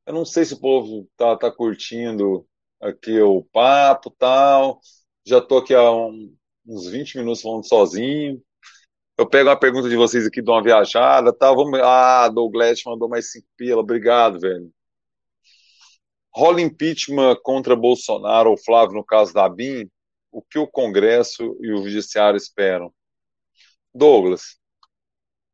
[0.05, 2.47] Eu não sei se o povo tá, tá curtindo
[2.81, 4.79] aqui o papo tal.
[5.25, 6.35] Já tô aqui há um,
[6.67, 8.41] uns 20 minutos falando sozinho.
[9.20, 11.55] Eu pego uma pergunta de vocês aqui, dou uma viajada, tal.
[11.55, 11.80] Vamos...
[11.84, 13.82] Ah, Douglas mandou mais 5 pila.
[13.82, 14.72] Obrigado, velho
[16.39, 19.89] rola impeachment contra Bolsonaro ou Flávio no caso da BIM,
[20.32, 22.93] o que o Congresso e o Judiciário esperam?
[23.93, 24.57] Douglas,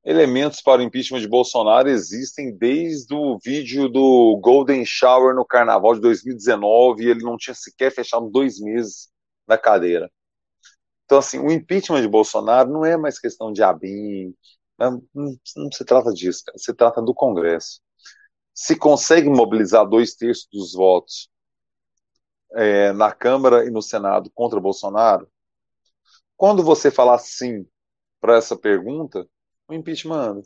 [0.04, 5.96] elementos para o impeachment de Bolsonaro existem desde o vídeo do Golden Shower no Carnaval
[5.96, 9.10] de 2019 e ele não tinha sequer fechado dois meses
[9.48, 10.12] na cadeira.
[11.06, 14.36] Então, assim, o impeachment de Bolsonaro não é mais questão de ABIN,
[14.78, 17.82] não, não, não se trata disso, se trata do Congresso
[18.56, 21.30] se consegue mobilizar dois terços dos votos
[22.54, 25.30] é, na Câmara e no Senado contra Bolsonaro,
[26.38, 27.68] quando você falar sim
[28.22, 29.28] para essa pergunta,
[29.68, 30.42] o impeachment anda.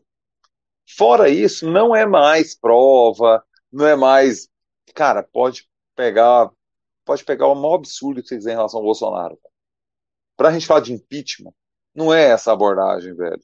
[0.98, 4.50] Fora isso, não é mais prova, não é mais.
[4.96, 6.50] Cara, pode pegar,
[7.06, 9.40] pode pegar o maior absurdo que você quiser em relação ao Bolsonaro.
[10.40, 11.54] Para a gente falar de impeachment,
[11.94, 13.44] não é essa abordagem, velho.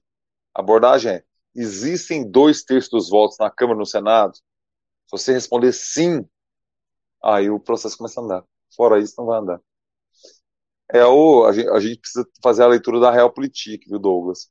[0.54, 4.42] A abordagem é: existem dois terços dos votos na Câmara e no Senado, se
[5.12, 6.26] você responder sim,
[7.22, 8.46] aí o processo começa a andar.
[8.74, 9.62] Fora isso, não vai andar.
[10.90, 14.50] É o, a, gente, a gente precisa fazer a leitura da realpolitik, viu, Douglas?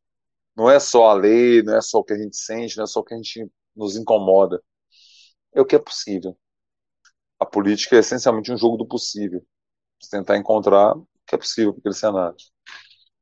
[0.55, 2.86] Não é só a lei, não é só o que a gente sente, não é
[2.86, 4.62] só o que a gente nos incomoda.
[5.55, 6.36] É o que é possível.
[7.40, 9.42] A política é essencialmente um jogo do possível.
[10.11, 10.95] Tentar encontrar
[11.27, 12.37] que é possível para aquele cenário.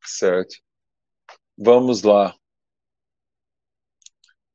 [0.04, 0.56] Certo.
[1.56, 2.34] Vamos lá.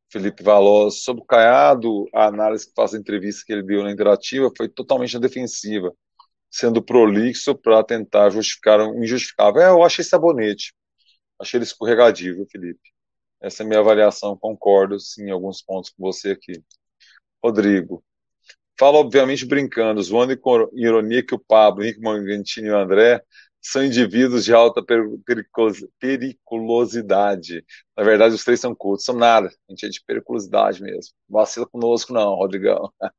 [0.09, 3.91] Felipe Valoz, sobre o Caiado, a análise que faz a entrevista que ele deu na
[3.91, 5.93] Interativa foi totalmente defensiva,
[6.49, 9.61] sendo prolixo para tentar justificar o injustificável.
[9.61, 10.73] É, eu achei sabonete.
[11.39, 12.79] Achei ele escorregadio, Felipe?
[13.41, 16.63] Essa é a minha avaliação, concordo sim em alguns pontos com você aqui.
[17.43, 18.03] Rodrigo.
[18.79, 23.21] Fala, obviamente, brincando, zoando com ironia que o Pablo, Henrique Mangantini e o André
[23.61, 24.81] são indivíduos de alta
[25.25, 27.65] periculosidade.
[27.97, 29.47] Na verdade, os três são cultos, são nada.
[29.47, 31.13] A gente é de periculosidade mesmo.
[31.27, 32.91] Vacila conosco, não, Rodrigão.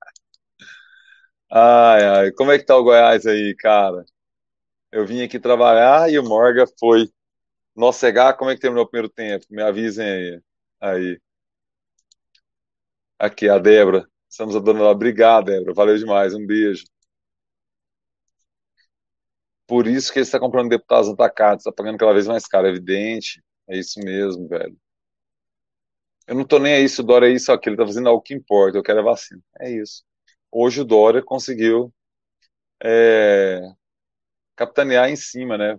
[1.51, 4.05] Ai, ai, como é que tá o Goiás aí, cara?
[4.93, 7.11] Eu vim aqui trabalhar e o Morga foi.
[7.77, 9.45] Nossa, cegar, como é que terminou o primeiro tempo?
[9.51, 10.43] Me avisem aí.
[10.81, 11.21] Aí.
[13.19, 14.09] Aqui, a Débora.
[14.29, 14.85] Estamos a dona.
[14.85, 15.75] Obrigado, Débora.
[15.75, 16.35] Valeu demais.
[16.35, 16.85] Um beijo.
[19.67, 22.71] Por isso que ele está comprando deputados atacados, está pagando cada vez mais caro, é
[22.71, 23.43] evidente.
[23.69, 24.77] É isso mesmo, velho.
[26.27, 28.09] Eu não tô nem aí se o Dória é isso ou aquilo, ele tá fazendo
[28.09, 29.41] algo que importa, eu quero a vacina.
[29.61, 30.05] É isso.
[30.51, 31.93] Hoje o Dória conseguiu
[32.83, 33.61] é,
[34.57, 35.79] capitanear em cima, né?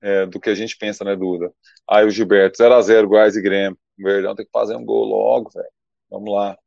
[0.00, 1.52] É, do que a gente pensa, né, Duda?
[1.88, 3.78] Aí o Gilberto, 0x0, Goiás e Grêmio.
[3.98, 5.70] O Verdão tem que fazer um gol logo, velho.
[6.10, 6.58] Vamos lá.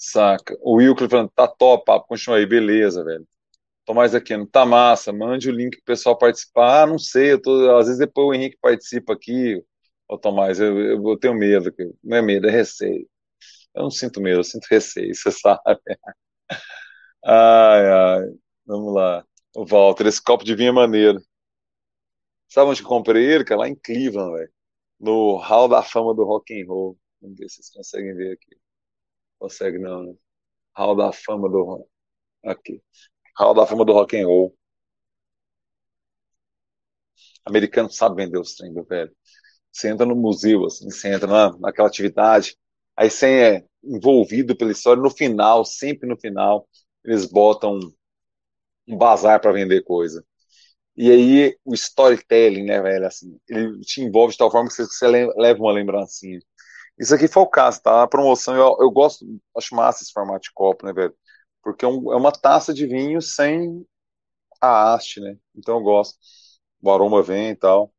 [0.00, 0.56] Saca.
[0.62, 3.26] O Wilker falando, tá top, papo, continua aí, beleza, velho.
[3.86, 6.84] Tomás Aquino, tá massa, mande o link pro pessoal participar.
[6.84, 9.62] Ah, não sei, eu tô, às vezes depois o Henrique participa aqui.
[10.08, 11.74] Ô, Tomás, eu, eu, eu tenho medo,
[12.04, 13.08] não é medo, é receio.
[13.74, 15.60] Eu não sinto medo, eu sinto receio, você sabe.
[17.24, 18.34] Ai, ai,
[18.66, 19.24] vamos lá.
[19.56, 21.20] O Walter, esse copo de vinho é maneiro.
[22.48, 23.44] Sabe onde eu comprei ele?
[23.48, 24.52] É lá em Cleveland, velho.
[25.00, 26.98] No Hall da Fama do Rock and Roll.
[27.20, 28.59] Vamos ver se vocês conseguem ver aqui.
[29.40, 30.14] Consegue não, né?
[30.76, 31.86] Hall da Fama do
[32.44, 32.82] aqui.
[33.38, 34.54] Hall da Fama do Rock and Roll.
[37.44, 39.10] Americano sabe vender os trem, meu velho.
[39.72, 42.56] Você entra no museu, assim, você entra na, naquela atividade,
[42.96, 43.26] aí você
[43.58, 45.02] é envolvido pela história.
[45.02, 46.68] No final, sempre no final,
[47.04, 47.80] eles botam
[48.86, 50.24] um bazar para vender coisa.
[50.96, 54.84] E aí o storytelling, né, velho, assim, ele te envolve de tal forma que você,
[54.86, 56.40] você leva uma lembrancinha.
[57.00, 58.04] Isso aqui foi o caso, tá?
[58.04, 59.26] A promoção, eu, eu gosto,
[59.58, 61.16] acho massa esse formato de copo, né, velho?
[61.62, 63.86] Porque é, um, é uma taça de vinho sem
[64.62, 65.38] a haste, né?
[65.56, 66.18] Então eu gosto.
[66.82, 67.92] O aroma vem e tal.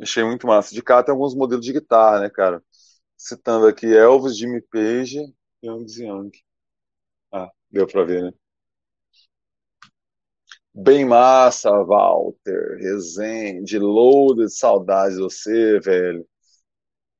[0.00, 0.74] Achei muito massa.
[0.74, 2.62] De cá tem alguns modelos de guitarra, né, cara?
[3.16, 5.18] Citando aqui Elvis, Jimmy Page
[5.64, 6.30] Young Young.
[7.32, 8.32] Ah, deu pra ver, né?
[10.74, 16.26] Bem massa, Walter, Rezende, Loaded, saudades de você, velho.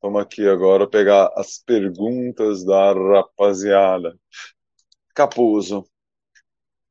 [0.00, 4.18] Vamos aqui agora pegar as perguntas da rapaziada.
[5.14, 5.84] Capuzo.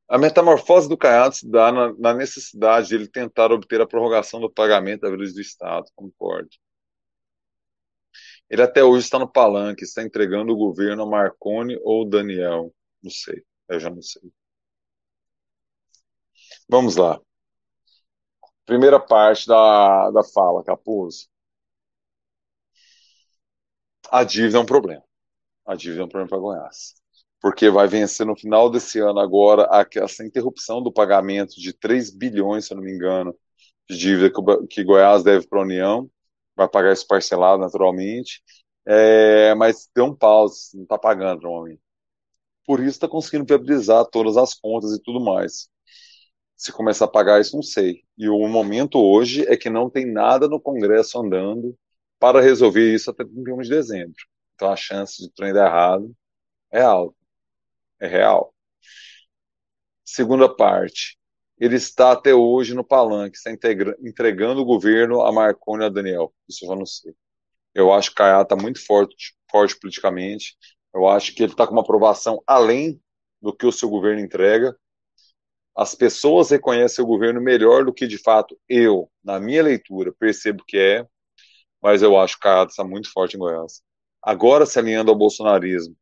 [0.08, 4.40] A metamorfose do Caiado se dá na, na, necessidade de ele tentar obter a prorrogação
[4.40, 6.50] do pagamento da ajudas do Estado, concordo.
[8.48, 12.72] Ele até hoje está no palanque, está entregando o governo a Marconi ou Daniel.
[13.02, 14.22] Não sei, eu já não sei.
[16.68, 17.20] Vamos lá.
[18.66, 21.28] Primeira parte da, da fala, Capuz
[24.10, 25.02] a dívida é um problema.
[25.66, 26.94] A dívida é um problema para Goiás.
[27.40, 32.66] Porque vai vencer no final desse ano agora essa interrupção do pagamento de 3 bilhões,
[32.66, 33.36] se eu não me engano,
[33.88, 36.10] de dívida que, que Goiás deve para a União.
[36.56, 38.42] Vai pagar isso parcelado naturalmente.
[38.86, 41.80] É, mas deu um pause, não está pagando normalmente.
[42.66, 45.68] Por isso está conseguindo viabilizar todas as contas e tudo mais.
[46.62, 48.04] Se começar a pagar isso, não sei.
[48.16, 51.76] E o momento hoje é que não tem nada no Congresso andando
[52.20, 54.14] para resolver isso até 31 de dezembro.
[54.54, 56.14] Então a chance de trem dar errado
[56.70, 57.16] é alta,
[57.98, 58.54] é real.
[60.04, 61.18] Segunda parte,
[61.58, 66.32] ele está até hoje no palanque, está entregando o governo a Marconi e a Daniel.
[66.48, 67.12] Isso eu já não sei.
[67.74, 70.56] Eu acho que o Caiá está muito forte, forte politicamente.
[70.94, 73.02] Eu acho que ele está com uma aprovação além
[73.40, 74.76] do que o seu governo entrega.
[75.76, 80.64] As pessoas reconhecem o governo melhor do que de fato eu, na minha leitura, percebo
[80.66, 81.06] que é
[81.82, 83.82] mas eu acho que Caiado está muito forte em Goiás.
[84.22, 85.96] Agora, se alinhando ao bolsonarismo,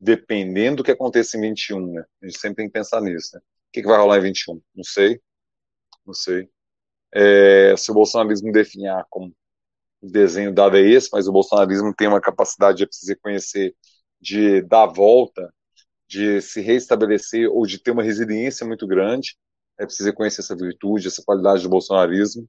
[0.00, 2.04] dependendo do que aconteça em 21, né?
[2.22, 3.40] A gente sempre tem que pensar nisso, né?
[3.40, 4.60] O que, que vai rolar em 21?
[4.74, 5.20] Não sei.
[6.06, 6.48] Não sei.
[7.14, 9.34] É, se o bolsonarismo definhar como
[10.02, 13.76] o desenho dado é esse, mas o bolsonarismo tem uma capacidade de se reconhecer,
[14.20, 15.52] de dar volta,
[16.10, 19.36] de se reestabelecer ou de ter uma resiliência muito grande,
[19.78, 22.48] é preciso reconhecer essa virtude, essa qualidade do bolsonarismo.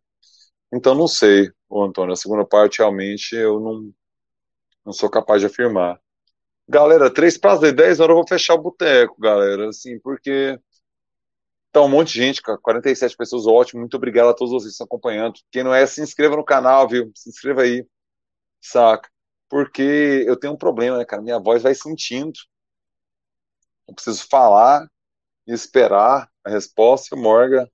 [0.73, 2.13] Então, não sei, Antônio.
[2.13, 3.93] A segunda parte, realmente, eu não,
[4.85, 5.99] não sou capaz de afirmar.
[6.67, 10.57] Galera, três para as 10 horas eu vou fechar o boteco, galera, assim, porque
[11.71, 14.73] tá um monte de gente, cara, 47 pessoas, ótimo, muito obrigado a todos vocês que
[14.73, 15.35] estão acompanhando.
[15.51, 17.11] Quem não é, se inscreva no canal, viu?
[17.15, 17.85] Se inscreva aí,
[18.61, 19.09] saca?
[19.49, 21.21] Porque eu tenho um problema, né, cara?
[21.21, 22.33] Minha voz vai sentindo.
[23.91, 24.87] Eu preciso falar
[25.47, 27.67] e esperar a resposta e o Morgan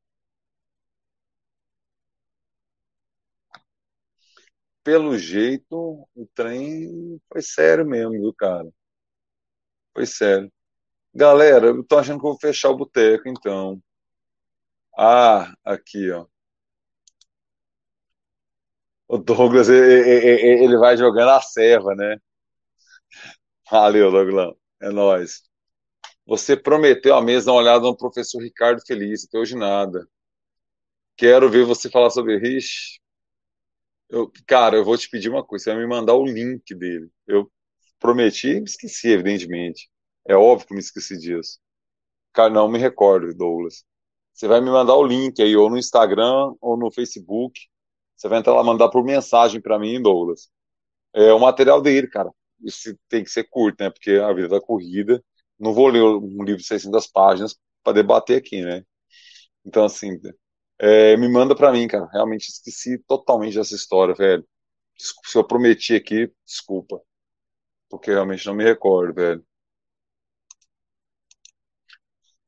[4.83, 8.67] pelo jeito, o trem foi sério mesmo, viu, cara?
[9.93, 10.49] Foi sério.
[11.13, 13.81] Galera, eu tô achando que eu vou fechar o boteco, então.
[14.97, 16.27] Ah, aqui, ó.
[19.07, 22.17] O Douglas, ele vai jogando a serva, né?
[23.71, 24.53] Valeu, Douglas.
[24.81, 25.43] É nóis.
[26.27, 30.05] Você prometeu a mesa uma olhada no professor Ricardo Feliz, até hoje nada.
[31.15, 32.99] Quero ver você falar sobre Rich.
[34.09, 37.09] Eu, cara, eu vou te pedir uma coisa, você vai me mandar o link dele.
[37.25, 37.49] Eu
[37.97, 39.89] prometi e me esqueci, evidentemente.
[40.27, 41.59] É óbvio que me esqueci disso.
[42.33, 43.85] Cara, não me recordo, Douglas.
[44.33, 47.59] Você vai me mandar o link aí, ou no Instagram, ou no Facebook.
[48.15, 50.49] Você vai entrar lá, mandar por mensagem para mim, Douglas.
[51.13, 52.31] É o material dele, cara.
[52.61, 53.89] Isso tem que ser curto, né?
[53.89, 55.23] Porque a vida da corrida.
[55.59, 58.83] Não vou ler um livro de 600 páginas para debater aqui, né?
[59.65, 60.19] Então, assim,
[60.79, 62.07] é, me manda para mim, cara.
[62.11, 64.45] Realmente esqueci totalmente dessa história, velho.
[64.97, 67.01] Desculpa, se eu prometi aqui, desculpa.
[67.89, 69.45] Porque realmente não me recordo, velho.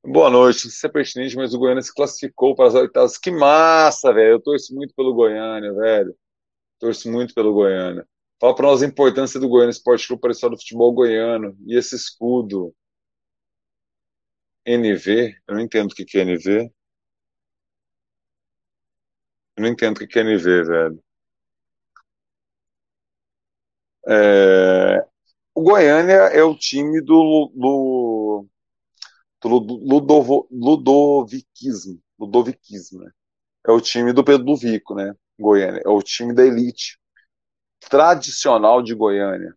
[0.04, 0.68] Boa noite.
[0.68, 3.18] Isso é pertinente, mas o Goiânia se classificou para as oitavas.
[3.18, 4.34] Que massa, velho.
[4.34, 6.16] Eu torço muito pelo Goiânia, velho.
[6.80, 8.08] Torço muito pelo Goiânia.
[8.40, 11.58] Fala para nós a importância do Goiânia Esporte Clube para a história do futebol goiano.
[11.66, 12.74] E esse escudo.
[14.70, 15.36] NV?
[15.48, 16.72] Eu não entendo o que é NV.
[19.58, 21.04] Eu não entendo o que é NV, velho.
[24.08, 25.06] É...
[25.56, 28.48] O Goiânia é o time do, do,
[29.42, 32.02] do Ludovo, Ludoviquismo.
[32.20, 33.12] Ludoviquismo, né?
[33.68, 35.14] É o time do Pedro Vico, né?
[35.40, 35.82] Goiânia.
[35.86, 37.00] É o time da elite
[37.80, 39.56] tradicional de Goiânia.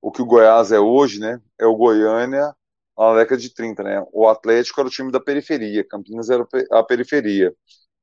[0.00, 1.40] O que o Goiás é hoje, né?
[1.58, 2.54] É o Goiânia
[2.96, 4.04] na década de 30, né?
[4.12, 7.54] O Atlético era o time da periferia, Campinas era a periferia,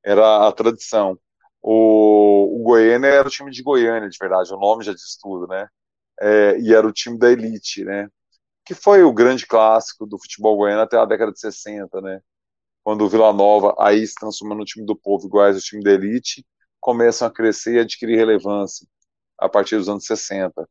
[0.03, 1.17] era a tradição.
[1.61, 5.47] O, o Goiânia era o time de Goiânia, de verdade, o nome já diz tudo,
[5.47, 5.67] né?
[6.21, 8.09] É, e era o time da elite, né?
[8.65, 12.21] Que foi o grande clássico do futebol goiano até a década de 60, né?
[12.83, 15.91] Quando o Vila Nova, aí se transformando no time do povo, iguais ao time da
[15.91, 16.45] elite,
[16.79, 18.87] começam a crescer e adquirir relevância
[19.39, 20.67] a partir dos anos 60.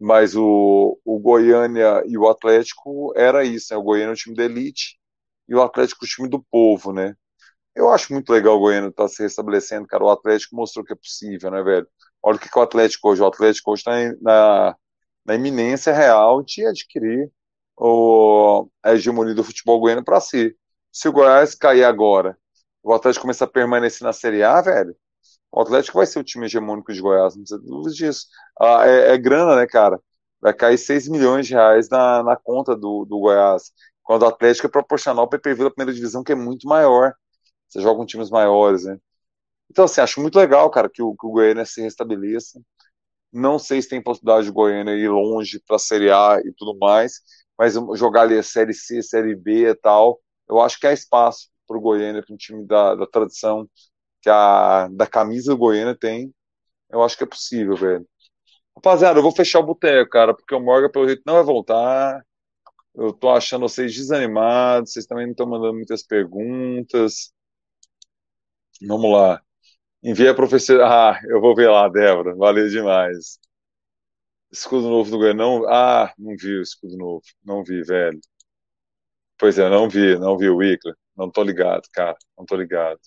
[0.00, 3.78] Mas o, o Goiânia e o Atlético era isso, né?
[3.78, 4.98] O Goiânia é o time da elite
[5.48, 7.14] e o Atlético o time do povo, né?
[7.74, 10.04] Eu acho muito legal o Goiânia estar tá se restabelecendo, cara.
[10.04, 11.88] O Atlético mostrou que é possível, né, velho?
[12.22, 13.22] Olha o que, que o Atlético hoje.
[13.22, 13.92] O Atlético hoje está
[14.22, 14.76] na,
[15.24, 17.30] na iminência real de adquirir
[17.76, 20.56] o, a hegemonia do futebol goiano para si.
[20.92, 22.36] Se o Goiás cair agora,
[22.82, 24.96] o Atlético começar a permanecer na Série A, velho,
[25.52, 28.26] o Atlético vai ser o time hegemônico de Goiás, não precisa dúvida disso.
[28.60, 30.00] Ah, é, é, grana, né, cara?
[30.40, 33.72] Vai cair 6 milhões de reais na, na conta do, do Goiás.
[34.02, 37.14] Quando o Atlético é proporcional ao PPV da primeira divisão, que é muito maior.
[37.68, 38.98] Você joga com times maiores, né?
[39.70, 42.60] Então, assim, acho muito legal, cara, que o, que o Goiânia se restabeleça.
[43.32, 46.76] Não sei se tem possibilidade de Goiânia ir longe para a Série A e tudo
[46.78, 47.20] mais,
[47.58, 51.48] mas jogar ali a Série C, Série B e tal, eu acho que há espaço
[51.66, 53.68] para o Goiânia, para um time da, da tradição
[54.22, 56.32] que a da camisa do Goiânia tem.
[56.90, 58.06] Eu acho que é possível, velho.
[58.76, 62.24] Rapaziada, eu vou fechar o boteco, cara, porque o Morgan, pelo jeito, não vai voltar.
[62.94, 67.32] Eu tô achando vocês desanimados, vocês também não estão mandando muitas perguntas.
[68.82, 69.42] Vamos lá.
[70.02, 70.86] Envia a professora.
[70.86, 72.34] Ah, eu vou ver lá, Débora.
[72.36, 73.38] Valeu demais.
[74.50, 75.44] Escudo novo do Goiânia.
[75.68, 77.22] Ah, não vi o escudo novo.
[77.44, 78.20] Não vi, velho.
[79.38, 80.94] Pois é, não vi, não vi o Wickler.
[81.16, 82.16] Não tô ligado, cara.
[82.38, 83.00] Não tô ligado.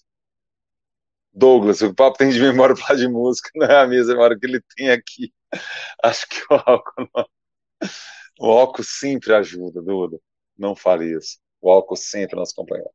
[1.33, 4.45] Douglas, o papo tem de memória para de música, não é a mesma memória que
[4.45, 5.33] ele tem aqui.
[6.03, 7.25] Acho que o álcool não.
[8.39, 10.19] O álcool sempre ajuda, Duda.
[10.57, 11.39] Não fale isso.
[11.61, 12.85] O álcool sempre nos acompanha.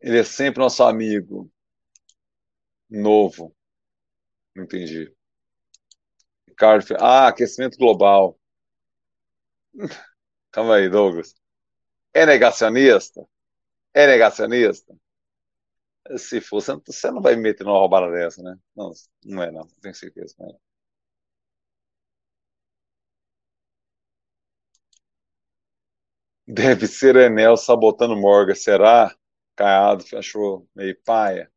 [0.00, 1.50] Ele é sempre nosso amigo.
[2.88, 3.54] Novo.
[4.54, 5.12] Não entendi.
[6.48, 6.96] Ricardo.
[6.98, 8.38] Ah, aquecimento global.
[10.52, 11.34] Calma aí, Douglas.
[12.14, 13.22] É negacionista?
[13.94, 14.94] É negacionista?
[16.18, 18.58] Se for, você não vai me meter numa roubada dessa, né?
[18.76, 18.92] Não,
[19.24, 19.66] não é, não.
[19.80, 20.34] Tenho certeza.
[20.38, 20.54] Não é.
[26.46, 29.14] Deve ser Enel sabotando Morgan, será?
[29.56, 31.50] Caiado achou meio paia.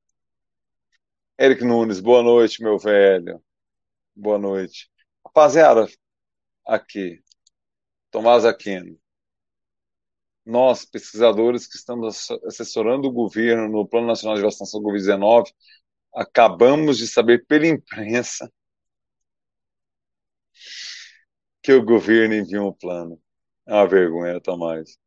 [1.39, 3.43] Eric Nunes, boa noite, meu velho.
[4.15, 4.89] Boa noite.
[5.25, 5.87] Rapaziada,
[6.65, 7.21] aqui,
[8.11, 8.99] Tomás Aquino.
[10.47, 15.51] Nós, pesquisadores que estamos assessorando o governo no Plano Nacional de Vacinação Covid-19,
[16.15, 18.49] acabamos de saber pela imprensa
[21.61, 23.21] que o governo enviou um plano.
[23.67, 24.97] É uma vergonha, Tomás.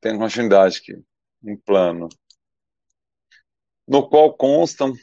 [0.00, 0.94] Tem continuidade aqui.
[1.42, 2.08] Um plano.
[3.86, 4.94] No qual constam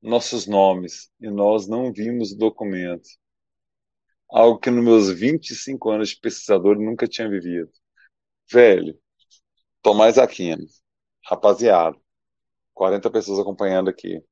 [0.00, 3.08] nossos nomes e nós não vimos o documento.
[4.30, 7.70] Algo que nos meus 25 anos de pesquisador nunca tinha vivido.
[8.50, 8.98] Velho,
[9.82, 10.66] Tomás Aquino,
[11.24, 11.96] rapaziada,
[12.74, 14.22] 40 pessoas acompanhando aqui.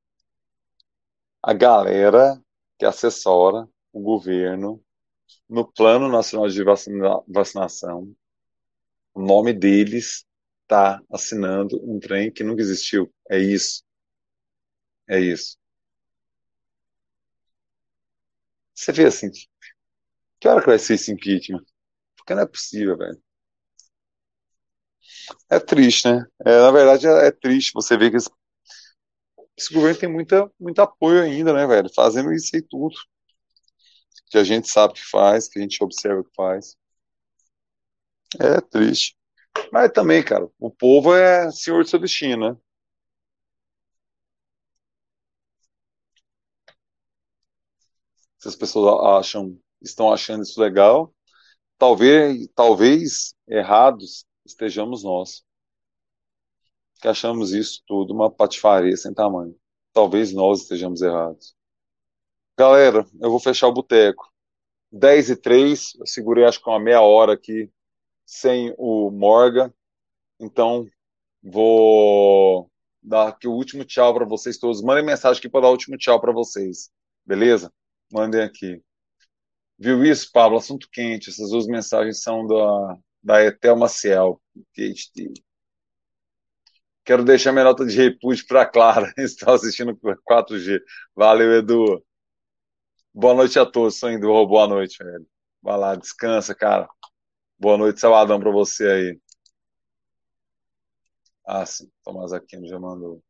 [1.43, 2.43] A galera
[2.79, 4.83] que assessora o governo
[5.49, 8.15] no Plano Nacional de vacina, Vacinação,
[9.15, 10.25] o nome deles
[10.63, 13.13] está assinando um trem que nunca existiu.
[13.31, 13.83] É isso.
[15.09, 15.57] É isso.
[18.75, 19.31] Você vê assim,
[20.41, 21.65] que hora que vai ser esse impeachment?
[22.17, 23.21] Porque não é possível, velho.
[25.51, 26.27] É triste, né?
[26.45, 28.31] É, na verdade, é, é, triste você ver que esse,
[29.57, 31.89] esse, governo tem muita, muito apoio ainda, né, velho?
[31.95, 32.95] Fazendo isso aí tudo.
[34.31, 36.77] Que a gente sabe que faz, que a gente observa que faz.
[38.41, 39.17] É triste.
[39.73, 42.57] Mas também, cara, o povo é senhor do seu destino, né?
[48.39, 51.15] Se as pessoas acham, estão achando isso legal,
[51.79, 55.45] talvez, talvez errados estejamos nós.
[57.01, 59.55] Que achamos isso tudo uma patifaria sem tamanho.
[59.93, 61.55] Talvez nós estejamos errados.
[62.57, 64.33] Galera, eu vou fechar o boteco.
[64.93, 67.71] 10 e 3, eu segurei acho que uma meia hora aqui
[68.25, 69.73] sem o Morgan.
[70.41, 70.89] Então,
[71.43, 72.71] vou
[73.03, 74.83] dar aqui o último tchau para vocês todos.
[74.83, 76.91] Mandem mensagem aqui para dar o último tchau para vocês.
[77.27, 77.73] Beleza?
[78.13, 78.83] Mandem aqui.
[79.79, 80.59] Viu isso, Pablo?
[80.59, 81.31] Assunto quente.
[81.31, 84.41] Essas duas mensagens são da, da Etel Maciel,
[84.75, 85.33] PhD.
[87.05, 89.13] Quero deixar minha nota de repúdio para Clara.
[89.19, 90.81] Está assistindo 4G.
[91.15, 92.03] Valeu, Edu.
[93.13, 93.99] Boa noite a todos.
[93.99, 94.27] Sou indo.
[94.47, 95.27] Boa noite, velho.
[95.63, 96.89] Vai lá, descansa, cara.
[97.59, 99.21] Boa noite, Saladão, para você aí.
[101.47, 101.91] Ah, sim.
[102.03, 103.23] Tomás Aquino já mandou.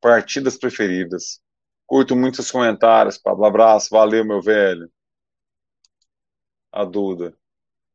[0.00, 1.40] Partidas preferidas.
[1.86, 3.44] Curto muitos comentários, Pablo.
[3.44, 4.90] Abraço, valeu, meu velho.
[6.72, 7.36] A Duda.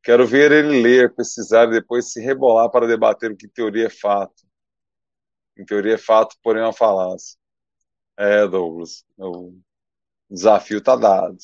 [0.01, 3.89] Quero ver ele ler, pesquisar e depois se rebolar para debater o que teoria é
[3.89, 4.47] fato.
[5.57, 7.37] Em teoria é fato, porém é uma falácia.
[8.17, 9.05] É, Douglas.
[9.17, 9.59] O
[10.29, 11.37] desafio está dado.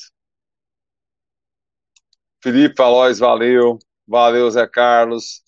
[2.42, 3.78] Felipe Alois, valeu.
[4.06, 5.42] Valeu, Zé Carlos.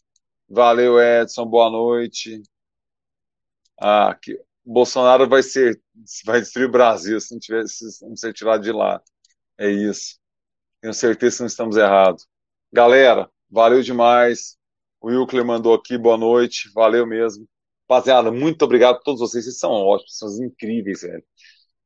[0.48, 1.46] Valeu, Edson.
[1.46, 2.42] Boa noite.
[3.80, 4.38] Ah, que
[4.70, 5.80] Bolsonaro vai ser
[6.26, 9.00] vai destruir o Brasil se não tiver se não ser tirado de lá.
[9.58, 10.18] É isso.
[10.80, 12.26] Tenho certeza que não estamos errados.
[12.72, 14.58] Galera, valeu demais.
[15.00, 16.70] O Wilkler mandou aqui, boa noite.
[16.74, 17.48] Valeu mesmo.
[17.88, 19.44] Rapaziada, muito obrigado a todos vocês.
[19.44, 21.24] Vocês são ótimos, são incríveis, velho.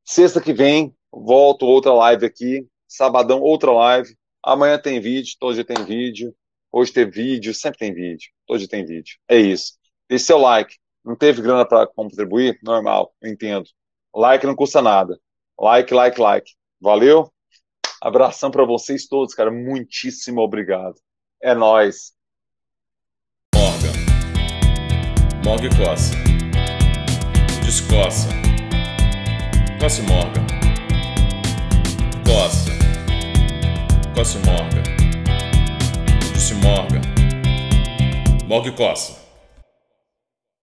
[0.05, 2.67] Sexta que vem, volto outra live aqui.
[2.89, 4.17] Sabadão, outra live.
[4.45, 6.35] Amanhã tem vídeo, todo dia tem vídeo.
[6.73, 8.31] Hoje tem vídeo, sempre tem vídeo.
[8.47, 9.19] Todo dia tem vídeo.
[9.29, 9.75] É isso.
[10.09, 10.82] Deixe seu like.
[11.05, 12.59] Não teve grana para contribuir?
[12.63, 13.69] Normal, entendo.
[14.15, 15.19] Like não custa nada.
[15.59, 16.51] Like, like, like.
[16.81, 17.33] Valeu?
[18.01, 19.51] Abração para vocês todos, cara.
[19.51, 20.95] Muitíssimo obrigado.
[21.41, 22.13] É nós.
[23.55, 23.89] Morga.
[25.45, 26.15] Morga e coça.
[27.65, 28.29] Descoça.
[29.81, 30.41] Coça e morga.
[32.27, 32.71] Coça.
[34.15, 34.83] Coça e morga.
[36.35, 37.01] Disse morga.
[38.49, 39.22] Morga e coça.